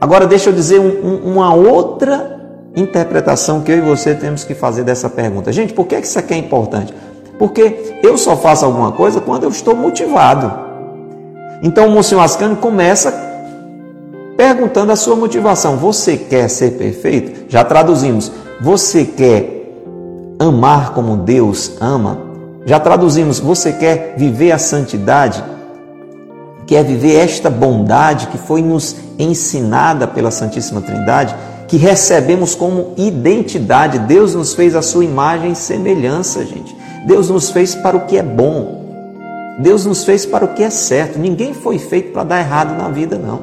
[0.00, 2.36] Agora, deixa eu dizer um, um, uma outra
[2.76, 5.50] interpretação que eu e você temos que fazer dessa pergunta.
[5.50, 6.92] Gente, por que isso aqui é importante?
[7.38, 10.65] Porque eu só faço alguma coisa quando eu estou motivado.
[11.62, 13.12] Então o Monsenhor Ascani começa
[14.36, 15.76] perguntando a sua motivação.
[15.76, 17.46] Você quer ser perfeito?
[17.48, 18.30] Já traduzimos.
[18.60, 19.72] Você quer
[20.38, 22.18] amar como Deus ama?
[22.66, 23.38] Já traduzimos.
[23.38, 25.42] Você quer viver a santidade?
[26.66, 31.34] Quer viver esta bondade que foi nos ensinada pela Santíssima Trindade?
[31.68, 34.00] Que recebemos como identidade.
[34.00, 36.76] Deus nos fez a sua imagem e semelhança, gente.
[37.06, 38.85] Deus nos fez para o que é bom.
[39.58, 41.18] Deus nos fez para o que é certo.
[41.18, 43.40] Ninguém foi feito para dar errado na vida, não.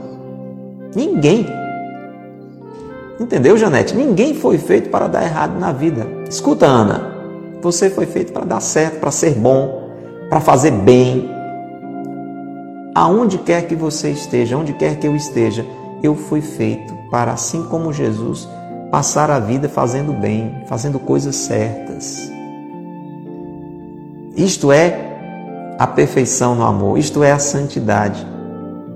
[0.95, 1.45] Ninguém.
[3.19, 3.95] Entendeu, Janete?
[3.95, 6.05] Ninguém foi feito para dar errado na vida.
[6.29, 7.13] Escuta, Ana.
[7.61, 9.89] Você foi feito para dar certo, para ser bom,
[10.29, 11.29] para fazer bem.
[12.93, 15.65] Aonde quer que você esteja, onde quer que eu esteja,
[16.03, 18.47] eu fui feito para, assim como Jesus,
[18.91, 22.31] passar a vida fazendo bem, fazendo coisas certas.
[24.35, 25.12] Isto é
[25.77, 28.25] a perfeição no amor, isto é a santidade,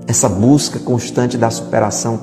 [0.06, 2.20] essa busca constante da superação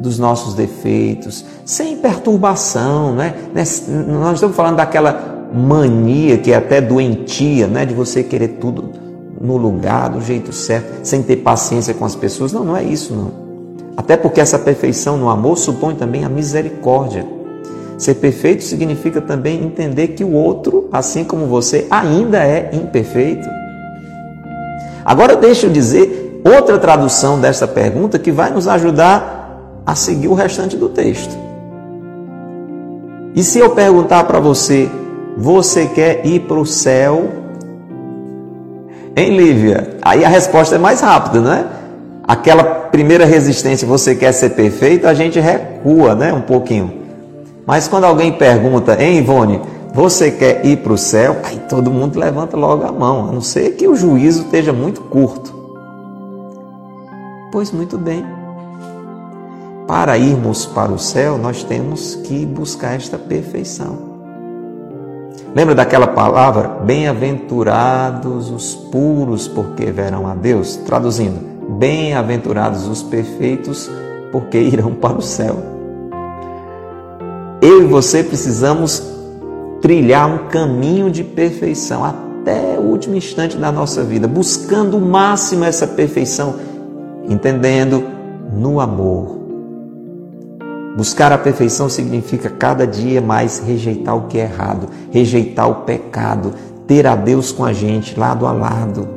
[0.00, 3.34] dos nossos defeitos, sem perturbação, né?
[3.54, 7.84] Nós estamos falando daquela mania que é até doentia, né?
[7.86, 8.90] De você querer tudo
[9.40, 12.52] no lugar, do jeito certo, sem ter paciência com as pessoas.
[12.52, 13.44] Não, não é isso, não.
[13.96, 17.24] Até porque essa perfeição no amor supõe também a misericórdia.
[17.96, 23.48] Ser perfeito significa também entender que o outro, assim como você, ainda é imperfeito.
[25.04, 30.34] Agora deixa eu dizer outra tradução dessa pergunta que vai nos ajudar a seguir o
[30.34, 31.36] restante do texto.
[33.34, 34.88] E se eu perguntar para você,
[35.36, 37.28] você quer ir para o céu?
[39.16, 39.96] Hein, Lívia?
[40.02, 41.66] Aí a resposta é mais rápida, não é?
[42.26, 47.04] aquela primeira resistência, você quer ser perfeito, a gente recua, né, um pouquinho.
[47.66, 49.60] Mas quando alguém pergunta, hein, Ivone,
[49.94, 51.36] você quer ir para o céu?
[51.44, 55.00] Aí todo mundo levanta logo a mão, a não ser que o juízo esteja muito
[55.02, 55.54] curto.
[57.52, 58.26] Pois muito bem.
[59.86, 63.96] Para irmos para o céu, nós temos que buscar esta perfeição.
[65.54, 66.66] Lembra daquela palavra?
[66.84, 70.74] Bem-aventurados os puros, porque verão a Deus?
[70.74, 71.38] Traduzindo,
[71.78, 73.88] bem-aventurados os perfeitos,
[74.32, 75.56] porque irão para o céu.
[77.62, 79.13] Eu e você precisamos
[79.84, 85.62] trilhar um caminho de perfeição até o último instante da nossa vida, buscando o máximo
[85.62, 86.54] essa perfeição,
[87.28, 88.02] entendendo
[88.50, 89.44] no amor,
[90.96, 96.54] Buscar a perfeição significa cada dia mais rejeitar o que é errado, rejeitar o pecado,
[96.86, 99.08] ter a Deus com a gente, lado a lado.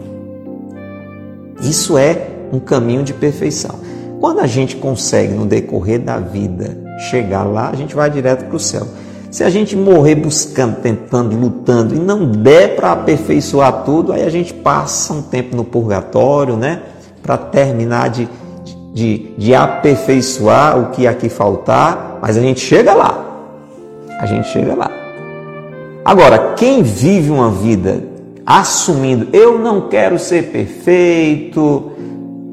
[1.61, 3.75] Isso é um caminho de perfeição.
[4.19, 6.75] Quando a gente consegue, no decorrer da vida,
[7.11, 8.87] chegar lá, a gente vai direto para o céu.
[9.29, 14.29] Se a gente morrer buscando, tentando, lutando e não der para aperfeiçoar tudo, aí a
[14.29, 16.81] gente passa um tempo no purgatório, né?
[17.21, 18.27] Para terminar de
[18.97, 23.23] de, de aperfeiçoar o que aqui faltar, mas a gente chega lá.
[24.19, 24.89] A gente chega lá.
[26.03, 28.03] Agora, quem vive uma vida
[28.43, 31.91] assumindo, eu não quero ser perfeito,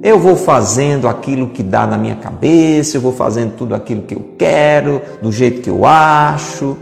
[0.05, 4.15] eu vou fazendo aquilo que dá na minha cabeça, eu vou fazendo tudo aquilo que
[4.15, 6.77] eu quero, do jeito que eu acho.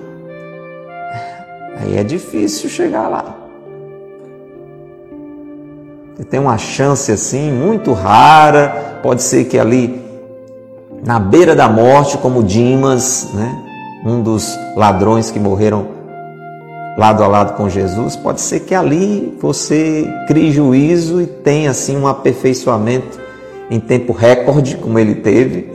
[1.78, 3.36] Aí é difícil chegar lá.
[6.16, 10.02] Você tem uma chance assim muito rara, pode ser que ali
[11.04, 13.56] na beira da morte, como Dimas, né,
[14.04, 15.86] um dos ladrões que morreram
[16.96, 21.96] lado a lado com Jesus, pode ser que ali você crie juízo e tenha assim
[21.96, 23.20] um aperfeiçoamento
[23.70, 25.72] em tempo recorde, como ele teve,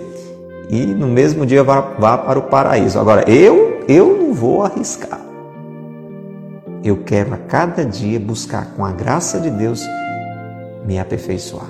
[0.69, 2.99] e no mesmo dia vá, vá para o paraíso.
[2.99, 5.19] Agora, eu, eu não vou arriscar.
[6.83, 9.81] Eu quero a cada dia buscar com a graça de Deus
[10.85, 11.67] me aperfeiçoar.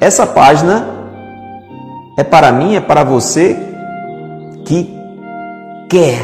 [0.00, 0.88] Essa página
[2.18, 3.56] é para mim, é para você
[4.64, 4.96] que
[5.88, 6.20] quer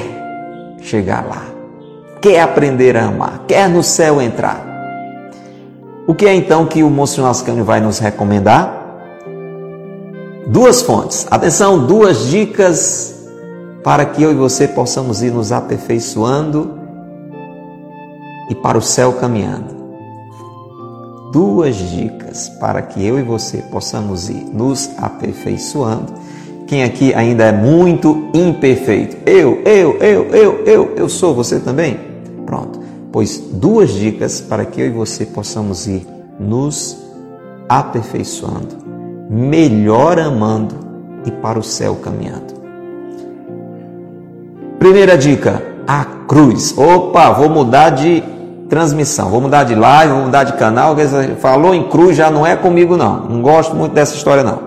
[0.81, 1.43] chegar lá,
[2.21, 4.67] quer aprender a amar, quer no céu entrar.
[6.07, 8.75] O que é então que o Monsenhor Ascânio vai nos recomendar?
[10.47, 11.27] Duas fontes.
[11.31, 13.29] Atenção, duas dicas
[13.85, 16.79] para que eu e você possamos ir nos aperfeiçoando
[18.51, 19.79] e para o céu caminhando
[21.33, 26.15] duas dicas para que eu e você possamos ir nos aperfeiçoando.
[26.67, 29.17] Quem aqui ainda é muito imperfeito?
[29.27, 31.99] Eu, eu, eu, eu, eu, eu sou você também?
[32.49, 32.81] Pronto.
[33.13, 36.07] Pois duas dicas para que eu e você possamos ir
[36.41, 36.97] nos
[37.69, 38.75] aperfeiçoando,
[39.29, 40.75] melhor amando
[41.27, 42.55] e para o céu caminhando.
[44.79, 46.75] Primeira dica: a cruz.
[46.79, 48.25] Opa, vou mudar de
[48.71, 49.29] transmissão.
[49.29, 50.97] Vou mudar de live, vou mudar de canal.
[51.41, 53.27] Falou em cruz já não é comigo, não.
[53.27, 54.67] Não gosto muito dessa história, não.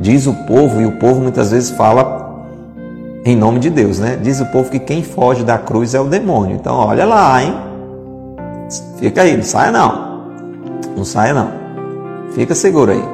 [0.00, 2.29] Diz o povo, e o povo muitas vezes fala
[3.24, 4.18] em nome de Deus, né?
[4.20, 6.56] Diz o povo que quem foge da cruz é o demônio.
[6.56, 7.54] Então, olha lá, hein?
[8.98, 10.24] Fica aí, não saia não.
[10.96, 11.52] Não saia não.
[12.32, 13.04] Fica seguro aí.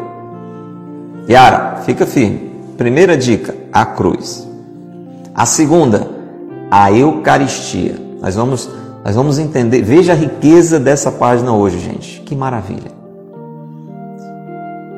[1.29, 2.53] Yara, fica firme.
[2.77, 4.47] Primeira dica, a cruz.
[5.35, 6.09] A segunda,
[6.71, 7.97] a Eucaristia.
[8.21, 8.71] Nós vamos,
[9.05, 12.21] nós vamos entender, veja a riqueza dessa página hoje, gente.
[12.21, 12.96] Que maravilha.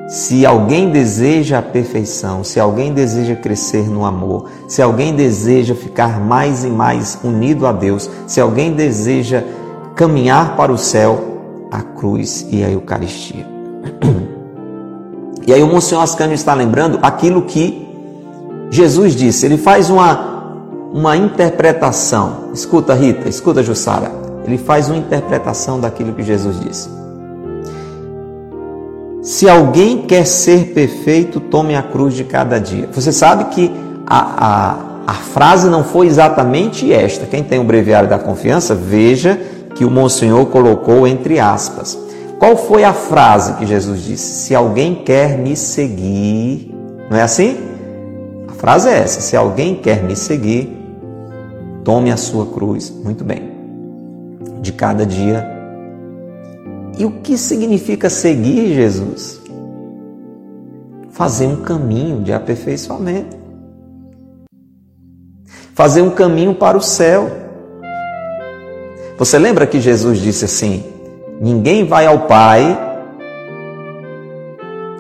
[0.09, 6.19] Se alguém deseja a perfeição, se alguém deseja crescer no amor, se alguém deseja ficar
[6.19, 9.45] mais e mais unido a Deus, se alguém deseja
[9.95, 13.47] caminhar para o céu, a cruz e a Eucaristia.
[15.47, 17.87] E aí o Monsenhor Ascânio está lembrando aquilo que
[18.71, 19.47] Jesus disse.
[19.47, 20.37] Ele faz uma
[20.93, 22.51] uma interpretação.
[22.53, 24.11] Escuta, Rita, escuta, Jussara.
[24.45, 26.98] Ele faz uma interpretação daquilo que Jesus disse.
[29.29, 32.89] Se alguém quer ser perfeito, tome a cruz de cada dia.
[32.91, 33.71] Você sabe que
[34.07, 34.77] a, a,
[35.07, 37.27] a frase não foi exatamente esta.
[37.27, 39.39] Quem tem o breviário da confiança, veja
[39.75, 41.99] que o Monsenhor colocou entre aspas.
[42.39, 44.47] Qual foi a frase que Jesus disse?
[44.47, 46.75] Se alguém quer me seguir,
[47.11, 47.59] não é assim?
[48.49, 50.79] A frase é essa: se alguém quer me seguir,
[51.89, 53.51] Tome a sua cruz, muito bem,
[54.61, 55.58] de cada dia.
[56.99, 59.41] E o que significa seguir Jesus?
[61.11, 63.37] Fazer um caminho de aperfeiçoamento.
[65.75, 67.31] Fazer um caminho para o céu.
[69.17, 70.85] Você lembra que Jesus disse assim:
[71.41, 72.87] Ninguém vai ao Pai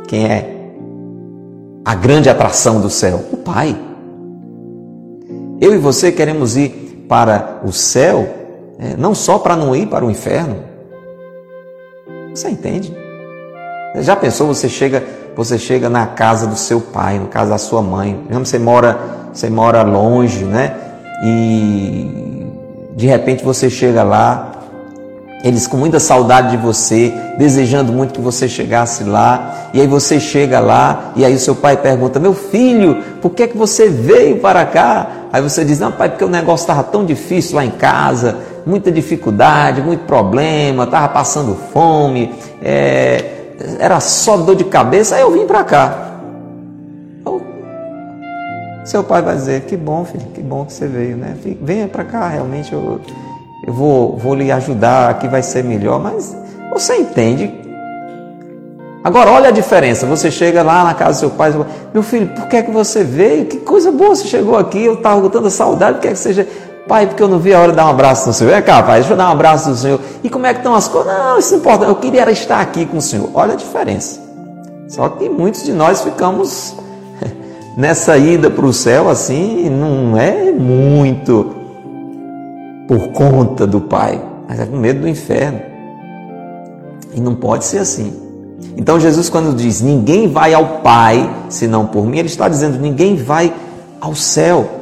[0.08, 0.54] Quem é
[1.84, 3.24] a grande atração do céu?
[3.30, 3.76] O Pai.
[5.60, 8.26] Eu e você queremos ir para o céu,
[8.78, 10.67] é, não só para não ir para o inferno.
[12.38, 12.96] Você entende?
[13.96, 15.02] Já pensou, você chega,
[15.34, 18.96] você chega na casa do seu pai, no casa da sua mãe, você mora,
[19.34, 20.72] você mora longe, né?
[21.24, 22.46] E
[22.94, 24.52] de repente você chega lá,
[25.42, 30.20] eles com muita saudade de você, desejando muito que você chegasse lá, e aí você
[30.20, 33.88] chega lá, e aí o seu pai pergunta: Meu filho, por que, é que você
[33.88, 35.08] veio para cá?
[35.32, 38.92] Aí você diz: Não, pai, porque o negócio estava tão difícil lá em casa, muita
[38.92, 43.24] dificuldade, muito problema, estava passando fome, é,
[43.78, 46.04] era só dor de cabeça, aí eu vim para cá.
[48.84, 51.36] Seu pai vai dizer: Que bom, filho, que bom que você veio, né?
[51.60, 53.00] Venha para cá, realmente eu,
[53.66, 56.36] eu vou, vou lhe ajudar, aqui vai ser melhor, mas
[56.72, 57.52] você entende.
[59.04, 60.06] Agora, olha a diferença.
[60.06, 61.54] Você chega lá na casa do seu pai,
[61.94, 63.46] meu filho, por que é que você veio?
[63.46, 66.18] Que coisa boa você chegou aqui, eu estava com tanta saudade, por que é que
[66.18, 66.46] seja.
[66.88, 68.62] Pai, porque eu não vi a hora de dar um abraço no Senhor.
[68.62, 70.00] Cá, pai, deixa eu dar um abraço no Senhor.
[70.24, 71.12] E como é que estão as coisas?
[71.12, 71.84] Não, isso não importa.
[71.84, 73.28] Eu queria era estar aqui com o Senhor.
[73.34, 74.18] Olha a diferença.
[74.88, 76.74] Só que muitos de nós ficamos
[77.76, 81.54] nessa ida para o céu assim, não é muito
[82.88, 84.18] por conta do Pai,
[84.48, 85.60] mas é com medo do inferno.
[87.12, 88.14] E não pode ser assim.
[88.78, 93.14] Então Jesus, quando diz ninguém vai ao Pai senão por mim, ele está dizendo ninguém
[93.14, 93.52] vai
[94.00, 94.77] ao céu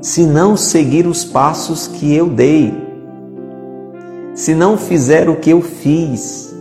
[0.00, 2.72] se não seguir os passos que eu dei,
[4.34, 6.54] se não fizer o que eu fiz.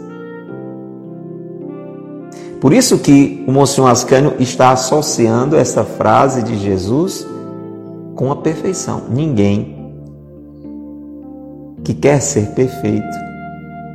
[2.59, 7.27] Por isso que o Monsenhor Ascânio está associando essa frase de Jesus
[8.15, 9.03] com a perfeição.
[9.09, 9.77] Ninguém
[11.83, 13.05] que quer ser perfeito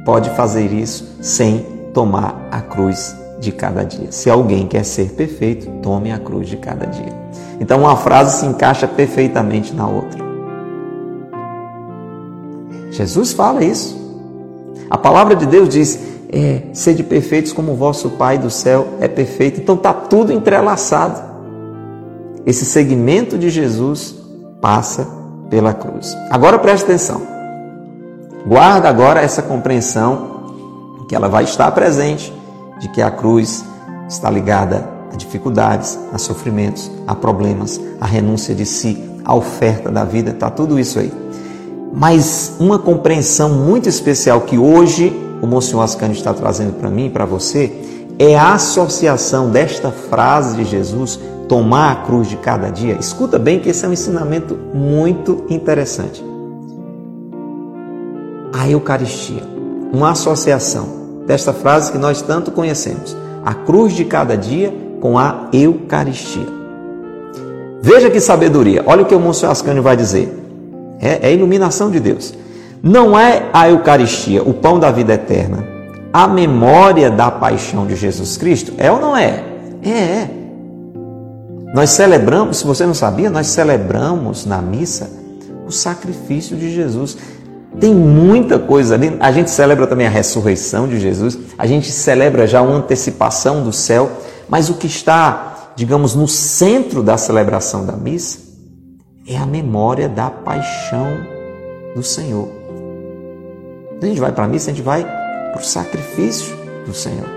[0.05, 4.13] pode fazer isso sem tomar a cruz de cada dia.
[4.13, 7.22] Se alguém quer ser perfeito, tome a cruz de cada dia.
[7.61, 10.23] Então uma frase se encaixa perfeitamente na outra.
[12.91, 14.01] Jesus fala isso.
[14.91, 15.99] A palavra de Deus diz:
[16.31, 19.61] é, sede perfeitos como o vosso Pai do céu é perfeito.
[19.61, 21.33] Então está tudo entrelaçado.
[22.45, 24.15] Esse segmento de Jesus
[24.61, 25.07] passa
[25.49, 26.17] pela cruz.
[26.31, 27.23] Agora preste atenção.
[28.47, 32.33] Guarda agora essa compreensão que ela vai estar presente
[32.81, 33.65] de que a cruz
[34.09, 40.05] está ligada a dificuldades, a sofrimentos, a problemas, a renúncia de si, a oferta da
[40.05, 41.13] vida, está tudo isso aí.
[41.93, 47.11] Mas uma compreensão muito especial que hoje o Monsenhor Ascani está trazendo para mim e
[47.11, 47.73] para você
[48.19, 52.97] é a associação desta frase de Jesus, tomar a cruz de cada dia.
[52.99, 56.33] Escuta bem que esse é um ensinamento muito interessante
[58.53, 59.43] a Eucaristia,
[59.93, 64.73] uma associação desta frase que nós tanto conhecemos, a cruz de cada dia
[65.03, 66.47] com a Eucaristia.
[67.83, 70.33] Veja que sabedoria, olha o que o Monsenhor Ascânio vai dizer,
[71.01, 72.33] é, é a iluminação de Deus.
[72.81, 75.67] Não é a Eucaristia, o pão da vida eterna,
[76.13, 78.75] a memória da paixão de Jesus Cristo?
[78.79, 79.43] É ou não é?
[79.83, 80.31] É, é.
[81.75, 85.11] Nós celebramos, se você não sabia, nós celebramos na missa
[85.67, 87.17] o sacrifício de Jesus.
[87.81, 89.17] Tem muita coisa ali.
[89.19, 93.73] A gente celebra também a ressurreição de Jesus, a gente celebra já uma antecipação do
[93.73, 94.09] céu,
[94.49, 98.39] mas o que está, digamos, no centro da celebração da missa
[99.27, 101.09] é a memória da paixão
[101.95, 102.49] do Senhor.
[104.01, 107.29] a gente vai para a missa, a gente vai para o sacrifício do Senhor.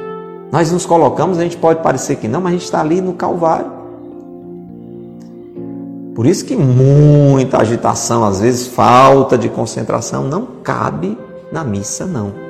[0.52, 3.14] Nós nos colocamos, a gente pode parecer que não, mas a gente está ali no
[3.14, 3.72] Calvário.
[6.16, 11.18] Por isso que muita agitação, às vezes falta de concentração, não cabe
[11.52, 12.45] na missa, não.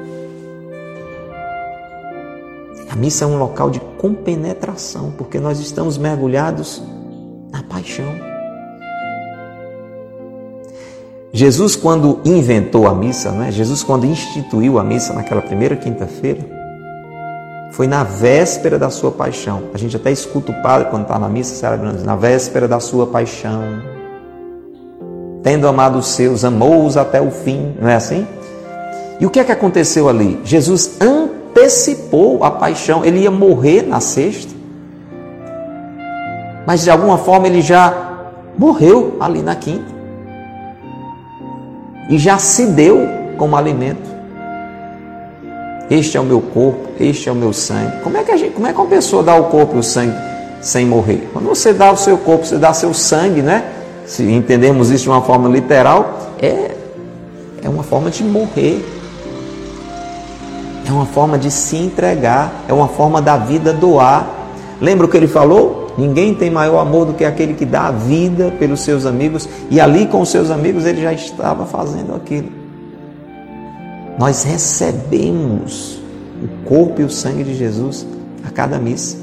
[2.96, 6.82] A missa é um local de compenetração, porque nós estamos mergulhados
[7.52, 8.06] na paixão.
[11.34, 13.52] Jesus, quando inventou a missa, não é?
[13.52, 16.40] Jesus, quando instituiu a missa naquela primeira quinta-feira,
[17.72, 19.64] foi na véspera da sua paixão.
[19.74, 23.06] A gente até escuta o padre quando está na missa celebrando, na véspera da sua
[23.08, 23.62] paixão.
[25.44, 28.26] Tendo amado os seus, amou-os até o fim, não é assim?
[29.20, 30.40] E o que é que aconteceu ali?
[30.46, 30.96] Jesus
[31.56, 34.54] antecipou a paixão, ele ia morrer na sexta,
[36.68, 37.94] mas de alguma forma ele já
[38.58, 39.96] morreu ali na quinta
[42.10, 44.16] e já se deu como alimento.
[45.90, 48.02] Este é o meu corpo, este é o meu sangue.
[48.04, 49.84] Como é que, a gente, como é que uma pessoa dá o corpo e o
[49.84, 50.16] sangue
[50.60, 51.30] sem morrer?
[51.32, 53.72] Quando você dá o seu corpo, você dá seu sangue, né?
[54.06, 56.72] Se entendermos isso de uma forma literal, é,
[57.64, 58.84] é uma forma de morrer.
[60.88, 64.28] É uma forma de se entregar, é uma forma da vida doar.
[64.80, 65.94] Lembra o que ele falou?
[65.98, 69.80] Ninguém tem maior amor do que aquele que dá a vida pelos seus amigos, e
[69.80, 72.50] ali com os seus amigos ele já estava fazendo aquilo.
[74.20, 76.00] Nós recebemos
[76.44, 78.06] o corpo e o sangue de Jesus
[78.46, 79.18] a cada missa.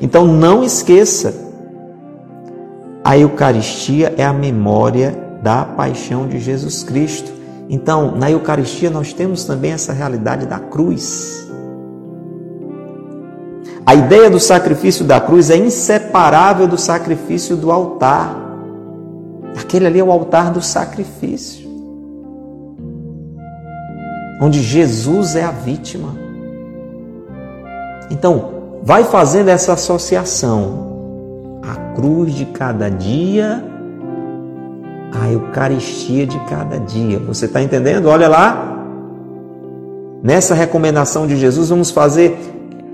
[0.00, 1.34] Então não esqueça,
[3.02, 7.37] a Eucaristia é a memória da paixão de Jesus Cristo.
[7.68, 11.46] Então, na Eucaristia nós temos também essa realidade da cruz.
[13.84, 18.36] A ideia do sacrifício da cruz é inseparável do sacrifício do altar.
[19.58, 21.68] Aquele ali é o altar do sacrifício,
[24.40, 26.14] onde Jesus é a vítima.
[28.10, 30.86] Então, vai fazendo essa associação.
[31.62, 33.62] A cruz de cada dia
[35.12, 37.18] a Eucaristia de cada dia.
[37.20, 38.06] Você está entendendo?
[38.06, 38.76] Olha lá.
[40.22, 42.38] Nessa recomendação de Jesus, vamos fazer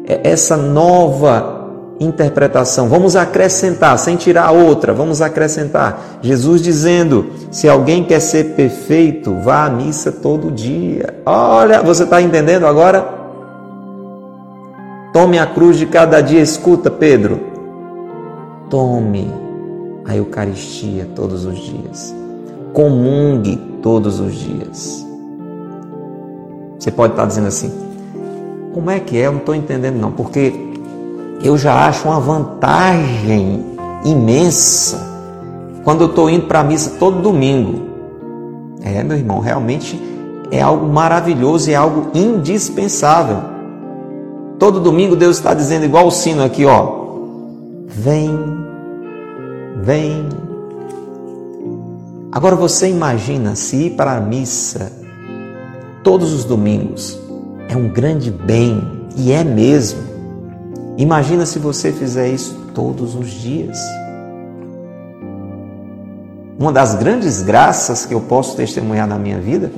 [0.06, 1.64] essa nova
[1.98, 2.88] interpretação.
[2.88, 6.18] Vamos acrescentar, sem tirar outra, vamos acrescentar.
[6.20, 11.14] Jesus dizendo: se alguém quer ser perfeito, vá à missa todo dia.
[11.24, 13.24] Olha, você está entendendo agora?
[15.12, 16.40] Tome a cruz de cada dia.
[16.40, 17.40] Escuta, Pedro.
[18.68, 19.43] Tome
[20.04, 22.14] a Eucaristia todos os dias.
[22.72, 25.06] Comungue todos os dias.
[26.78, 27.72] Você pode estar dizendo assim:
[28.72, 29.26] como é que é?
[29.26, 30.52] Eu não estou entendendo, não, porque
[31.42, 33.64] eu já acho uma vantagem
[34.04, 34.98] imensa
[35.82, 37.82] quando eu estou indo para a missa todo domingo.
[38.82, 40.00] É, meu irmão, realmente
[40.50, 43.38] é algo maravilhoso é algo indispensável.
[44.58, 47.04] Todo domingo Deus está dizendo igual o sino aqui, ó.
[47.86, 48.38] Vem
[49.82, 50.28] vem.
[52.32, 54.92] Agora você imagina se ir para a missa
[56.02, 57.18] todos os domingos
[57.68, 58.80] é um grande bem,
[59.16, 60.02] e é mesmo.
[60.96, 63.78] Imagina se você fizer isso todos os dias.
[66.58, 69.72] Uma das grandes graças que eu posso testemunhar na minha vida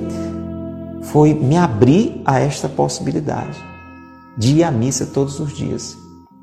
[1.01, 3.57] foi me abrir a esta possibilidade
[4.37, 5.97] de ir à missa todos os dias,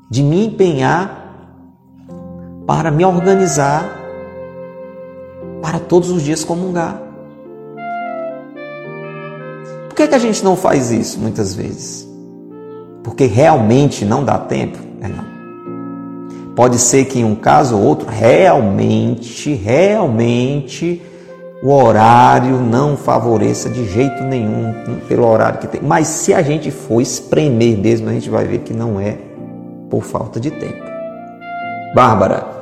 [0.09, 1.24] de me empenhar
[2.65, 4.01] para me organizar
[5.61, 7.01] para todos os dias comungar.
[9.89, 12.07] Por que, que a gente não faz isso muitas vezes?
[13.03, 14.77] Porque realmente não dá tempo?
[15.01, 15.25] É não.
[16.55, 21.01] Pode ser que em um caso ou outro, realmente, realmente,
[21.61, 24.73] o horário não favoreça de jeito nenhum
[25.07, 25.81] pelo horário que tem.
[25.81, 29.17] Mas se a gente for espremer mesmo, a gente vai ver que não é
[29.89, 30.83] por falta de tempo.
[31.93, 32.54] Bárbara,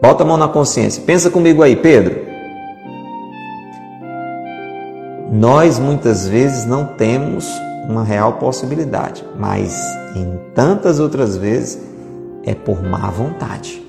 [0.00, 1.02] Bota a mão na consciência.
[1.04, 2.26] Pensa comigo aí, Pedro.
[5.32, 7.46] Nós muitas vezes não temos
[7.88, 9.76] uma real possibilidade, mas
[10.14, 11.82] em tantas outras vezes
[12.44, 13.82] é por má vontade.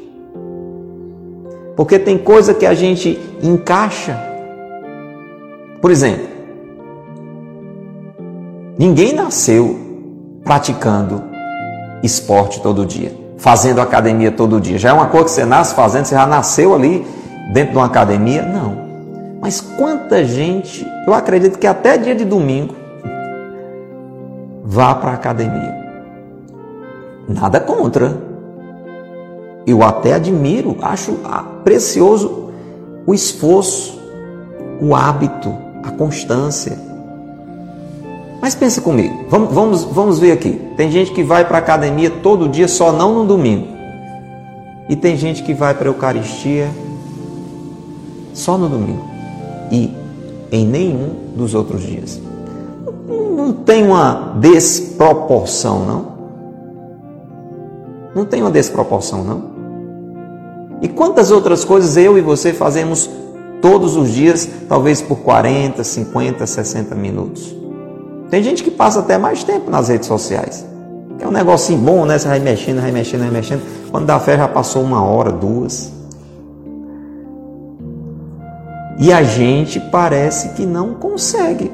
[1.76, 4.20] Porque tem coisa que a gente encaixa.
[5.80, 6.28] Por exemplo,
[8.78, 9.80] ninguém nasceu
[10.44, 11.24] praticando
[12.04, 14.78] esporte todo dia fazendo academia todo dia.
[14.78, 17.08] Já é uma coisa que você nasce fazendo, você já nasceu ali
[17.54, 18.44] dentro de uma academia?
[18.44, 18.78] Não.
[19.42, 22.76] Mas quanta gente, eu acredito que até dia de domingo,
[24.64, 25.74] vá para a academia.
[27.28, 28.30] Nada contra.
[29.66, 31.20] Eu até admiro, acho
[31.64, 32.50] precioso
[33.06, 34.00] o esforço,
[34.82, 36.89] o hábito, a constância.
[38.42, 40.60] Mas pensa comigo, vamos, vamos, vamos ver aqui.
[40.78, 43.68] Tem gente que vai para a academia todo dia, só não no domingo.
[44.88, 46.70] E tem gente que vai para a Eucaristia
[48.34, 49.06] só no domingo.
[49.72, 49.94] E
[50.52, 52.20] em nenhum dos outros dias.
[53.08, 56.20] Não tem uma desproporção, não?
[58.16, 59.44] Não tem uma desproporção, não?
[60.82, 63.10] E quantas outras coisas eu e você fazemos
[63.62, 67.59] todos os dias, talvez por 40, 50, 60 minutos?
[68.30, 70.66] Tem gente que passa até mais tempo nas redes sociais.
[71.20, 72.18] É um negocinho bom, né?
[72.18, 73.62] Você vai mexendo, vai mexendo, vai mexendo.
[73.92, 75.92] Quando dá fé já passou uma hora, duas.
[79.00, 81.72] E a gente parece que não consegue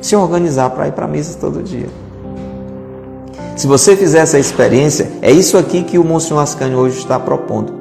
[0.00, 1.88] se organizar para ir para a mesa todo dia.
[3.56, 7.80] Se você fizer essa experiência, é isso aqui que o Monsenhor Ascani hoje está propondo.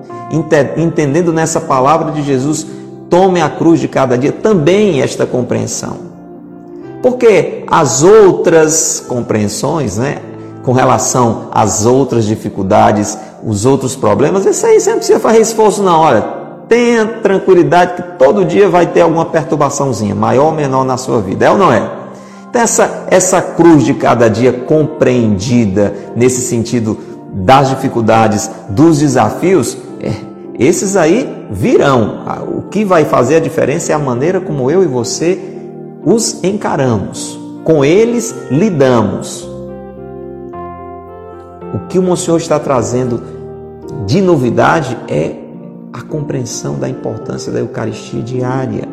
[0.76, 2.68] Entendendo nessa palavra de Jesus,
[3.10, 6.09] tome a cruz de cada dia, também esta compreensão.
[7.02, 10.18] Porque as outras compreensões, né,
[10.64, 16.00] com relação às outras dificuldades, os outros problemas, isso aí não precisa fazer esforço, não.
[16.02, 16.22] Olha,
[16.68, 21.46] tenha tranquilidade que todo dia vai ter alguma perturbaçãozinha, maior ou menor na sua vida,
[21.46, 21.90] é ou não é?
[22.50, 26.98] Então, essa, essa cruz de cada dia compreendida nesse sentido
[27.32, 30.12] das dificuldades, dos desafios, é,
[30.58, 32.26] esses aí virão.
[32.58, 35.49] O que vai fazer a diferença é a maneira como eu e você
[36.06, 39.48] os encaramos, com eles lidamos.
[41.74, 43.22] O que o Senhor está trazendo
[44.06, 45.36] de novidade é
[45.94, 48.88] a compreensão da importância da Eucaristia diária.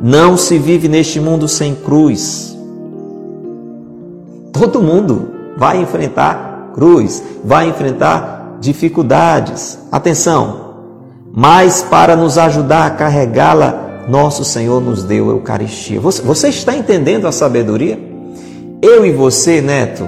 [0.00, 2.56] Não se vive neste mundo sem cruz.
[4.52, 9.78] Todo mundo vai enfrentar cruz, vai enfrentar dificuldades.
[9.90, 10.74] Atenção,
[11.32, 16.00] mas para nos ajudar a carregá-la, nosso Senhor nos deu a Eucaristia.
[16.00, 17.98] Você, você está entendendo a sabedoria?
[18.80, 20.04] Eu e você, Neto,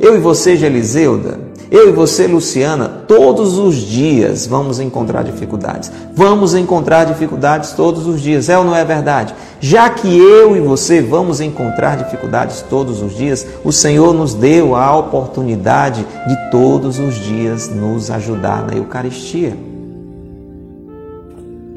[0.00, 5.90] eu e você, Geliseuda, eu e você, Luciana, todos os dias vamos encontrar dificuldades.
[6.14, 9.34] Vamos encontrar dificuldades todos os dias, é ou não é verdade?
[9.58, 14.76] Já que eu e você vamos encontrar dificuldades todos os dias, o Senhor nos deu
[14.76, 19.75] a oportunidade de todos os dias nos ajudar na Eucaristia.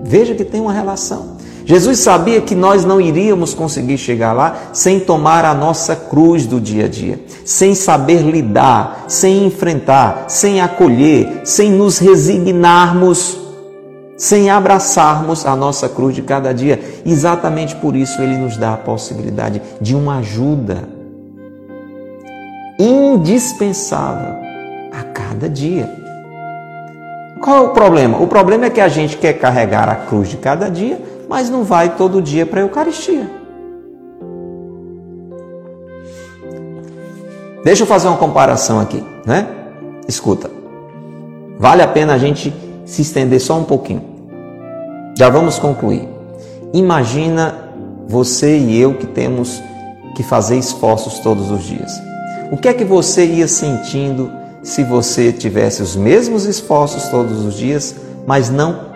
[0.10, 1.38] Veja que tem uma relação.
[1.64, 6.60] Jesus sabia que nós não iríamos conseguir chegar lá sem tomar a nossa cruz do
[6.60, 13.38] dia a dia, sem saber lidar, sem enfrentar, sem acolher, sem nos resignarmos,
[14.18, 16.82] sem abraçarmos a nossa cruz de cada dia.
[17.06, 20.90] Exatamente por isso ele nos dá a possibilidade de uma ajuda
[22.80, 24.34] indispensável
[24.92, 25.99] a cada dia.
[27.42, 28.22] Qual é o problema?
[28.22, 31.64] O problema é que a gente quer carregar a cruz de cada dia mas não
[31.64, 33.30] vai todo dia para a Eucaristia.
[37.64, 39.48] Deixa eu fazer uma comparação aqui, né?
[40.08, 40.50] Escuta.
[41.60, 42.52] Vale a pena a gente
[42.84, 44.02] se estender só um pouquinho.
[45.16, 46.10] Já vamos concluir.
[46.74, 47.70] Imagina
[48.08, 49.62] você e eu que temos
[50.16, 51.92] que fazer esforços todos os dias.
[52.52, 54.32] O que é que você ia sentindo
[54.62, 57.96] se você tivesse os mesmos esforços todos os dias,
[58.28, 58.90] mas não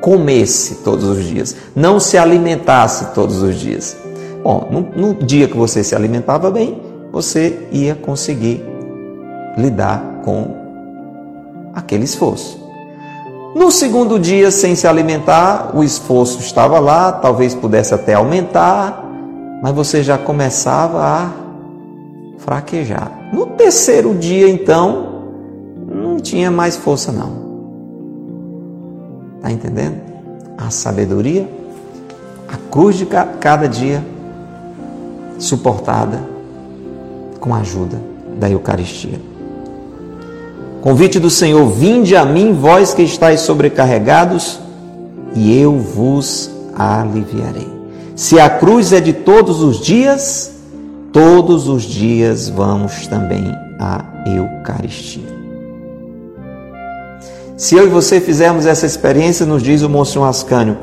[0.00, 3.96] comesse todos os dias, não se alimentasse todos os dias.
[4.42, 6.80] Bom, no, no dia que você se alimentava bem,
[7.12, 8.64] você ia conseguir
[9.56, 10.54] lidar com
[11.74, 12.58] aquele esforço.
[13.54, 19.04] No segundo dia, sem se alimentar, o esforço estava lá, talvez pudesse até aumentar,
[19.62, 21.49] mas você já começava a
[22.44, 23.30] fraquejar.
[23.32, 25.24] No terceiro dia, então,
[25.88, 27.50] não tinha mais força não.
[29.36, 30.00] Está entendendo?
[30.58, 31.48] A sabedoria,
[32.48, 34.04] a cruz de cada dia
[35.38, 36.20] suportada
[37.38, 37.98] com a ajuda
[38.38, 39.20] da Eucaristia.
[40.82, 44.60] Convite do Senhor: Vinde a mim, vós que estáis sobrecarregados,
[45.34, 47.68] e eu vos aliviarei.
[48.14, 50.59] Se a cruz é de todos os dias,
[51.12, 55.40] todos os dias vamos também à Eucaristia.
[57.56, 60.78] Se eu e você fizermos essa experiência, nos diz o Monsenhor Ascânio,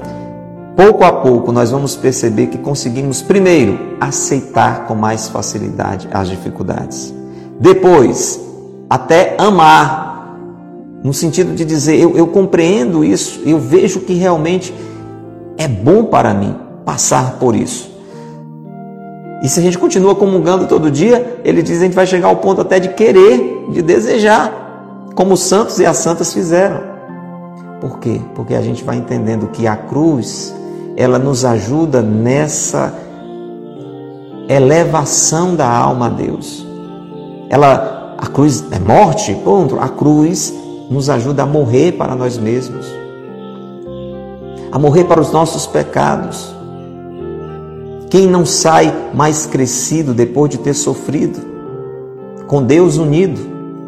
[0.75, 7.13] pouco a pouco nós vamos perceber que conseguimos, primeiro, aceitar com mais facilidade as dificuldades.
[7.59, 8.39] Depois,
[8.87, 10.37] até amar,
[11.03, 14.73] no sentido de dizer, eu, eu compreendo isso, eu vejo que realmente
[15.57, 16.55] é bom para mim
[16.85, 17.96] passar por isso.
[19.41, 22.27] E se a gente continua comungando todo dia, ele diz que a gente vai chegar
[22.27, 26.81] ao ponto até de querer, de desejar como os santos e as santas fizeram.
[27.79, 28.19] Por quê?
[28.33, 30.53] Porque a gente vai entendendo que a cruz,
[30.95, 32.93] ela nos ajuda nessa
[34.49, 36.65] elevação da alma a Deus.
[37.49, 39.79] Ela, a cruz é morte, ponto.
[39.79, 40.53] A cruz
[40.89, 42.85] nos ajuda a morrer para nós mesmos,
[44.71, 46.56] a morrer para os nossos pecados.
[48.09, 51.39] Quem não sai mais crescido depois de ter sofrido,
[52.47, 53.39] com Deus unido?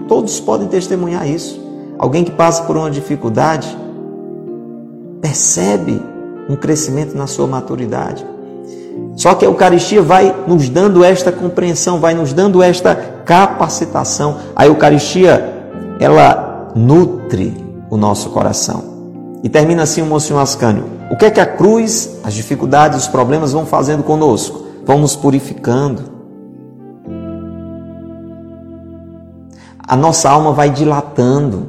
[0.07, 1.59] Todos podem testemunhar isso.
[1.97, 3.77] Alguém que passa por uma dificuldade
[5.21, 6.01] percebe
[6.49, 8.25] um crescimento na sua maturidade.
[9.15, 12.95] Só que a Eucaristia vai nos dando esta compreensão, vai nos dando esta
[13.25, 14.37] capacitação.
[14.55, 15.53] A Eucaristia,
[15.99, 17.53] ela nutre
[17.89, 18.83] o nosso coração.
[19.43, 20.98] E termina assim o Monsenhor Ascânio.
[21.11, 24.67] O que é que a cruz, as dificuldades, os problemas vão fazendo conosco?
[24.85, 26.19] Vão nos purificando
[29.89, 31.67] a nossa alma vai dilatando.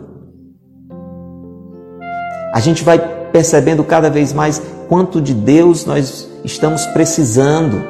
[2.52, 2.98] A gente vai
[3.32, 4.60] percebendo cada vez mais
[4.90, 7.82] quanto de Deus nós estamos precisando.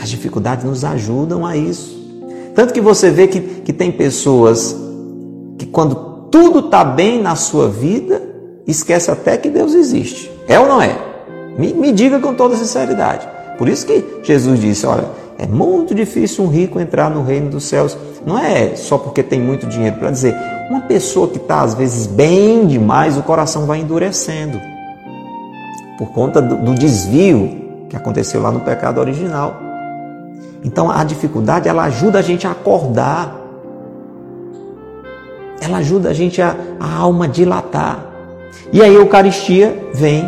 [0.00, 2.00] As dificuldades nos ajudam a isso.
[2.54, 4.76] Tanto que você vê que, que tem pessoas
[5.58, 8.22] que, quando tudo está bem na sua vida,
[8.66, 10.30] esquece até que Deus existe.
[10.46, 10.96] É ou não é?
[11.58, 13.28] Me, me diga com toda sinceridade.
[13.58, 15.06] Por isso que Jesus disse: olha,
[15.38, 17.96] é muito difícil um rico entrar no reino dos céus.
[18.24, 20.36] Não é só porque tem muito dinheiro, para dizer,
[20.70, 24.60] uma pessoa que está às vezes bem demais, o coração vai endurecendo.
[25.98, 29.60] Por conta do, do desvio que aconteceu lá no pecado original.
[30.64, 33.40] Então a dificuldade ela ajuda a gente a acordar.
[35.60, 38.11] Ela ajuda a gente a, a alma dilatar.
[38.72, 40.24] E aí a Eucaristia vem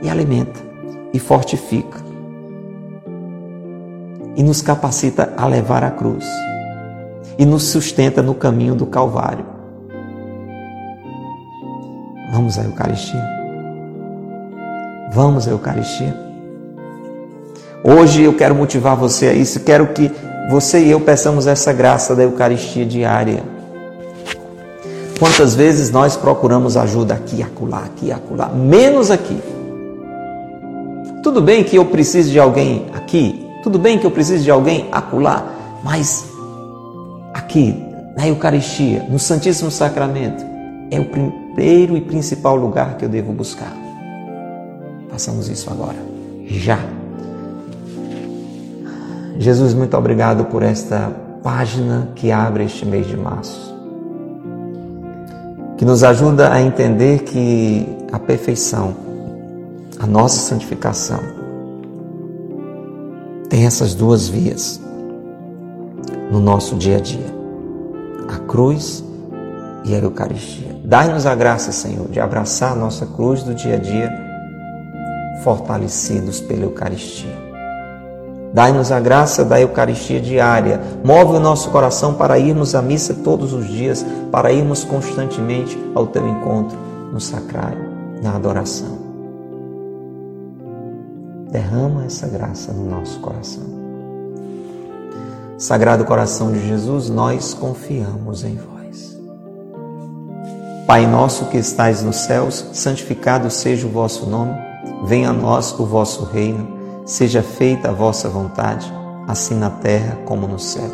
[0.00, 0.60] e alimenta
[1.12, 1.98] e fortifica
[4.36, 6.24] e nos capacita a levar a cruz
[7.36, 9.44] e nos sustenta no caminho do Calvário.
[12.32, 13.28] Vamos à Eucaristia.
[15.12, 16.14] Vamos à Eucaristia.
[17.82, 20.08] Hoje eu quero motivar você a isso, quero que
[20.48, 23.42] você e eu peçamos essa graça da Eucaristia diária.
[25.20, 29.38] Quantas vezes nós procuramos ajuda aqui, acolá, aqui, acolá, menos aqui.
[31.22, 34.88] Tudo bem que eu preciso de alguém aqui, tudo bem que eu preciso de alguém
[34.90, 35.44] acolá,
[35.84, 36.24] mas
[37.34, 37.84] aqui,
[38.16, 40.42] na Eucaristia, no Santíssimo Sacramento,
[40.90, 43.76] é o primeiro e principal lugar que eu devo buscar.
[45.10, 45.98] Façamos isso agora,
[46.46, 46.78] já.
[49.38, 51.12] Jesus, muito obrigado por esta
[51.42, 53.69] página que abre este mês de março,
[55.80, 58.94] que nos ajuda a entender que a perfeição,
[59.98, 61.20] a nossa santificação,
[63.48, 64.78] tem essas duas vias
[66.30, 67.34] no nosso dia a dia:
[68.28, 69.02] a cruz
[69.82, 70.78] e a Eucaristia.
[70.84, 74.12] Dai-nos a graça, Senhor, de abraçar a nossa cruz do dia a dia,
[75.42, 77.49] fortalecidos pela Eucaristia.
[78.52, 80.80] Dai-nos a graça da Eucaristia diária.
[81.04, 86.06] Move o nosso coração para irmos à missa todos os dias, para irmos constantemente ao
[86.06, 86.76] teu encontro
[87.12, 87.90] no sacrário,
[88.22, 89.10] na adoração
[91.50, 93.64] derrama essa graça no nosso coração.
[95.58, 99.18] Sagrado coração de Jesus, nós confiamos em vós.
[100.86, 104.54] Pai nosso que estais nos céus, santificado seja o vosso nome,
[105.04, 106.79] venha a nós o vosso reino,
[107.10, 108.92] seja feita a vossa vontade,
[109.26, 110.90] assim na terra como no céu.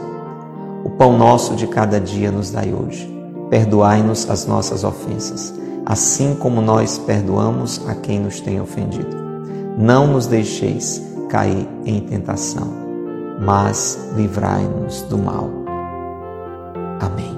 [0.84, 3.12] O pão nosso de cada dia nos dai hoje.
[3.50, 5.54] Perdoai-nos as nossas ofensas,
[5.84, 9.26] assim como nós perdoamos a quem nos tem ofendido
[9.76, 12.72] não nos deixeis cair em tentação,
[13.40, 15.50] mas livrai-nos do mal.
[17.00, 17.35] Amém.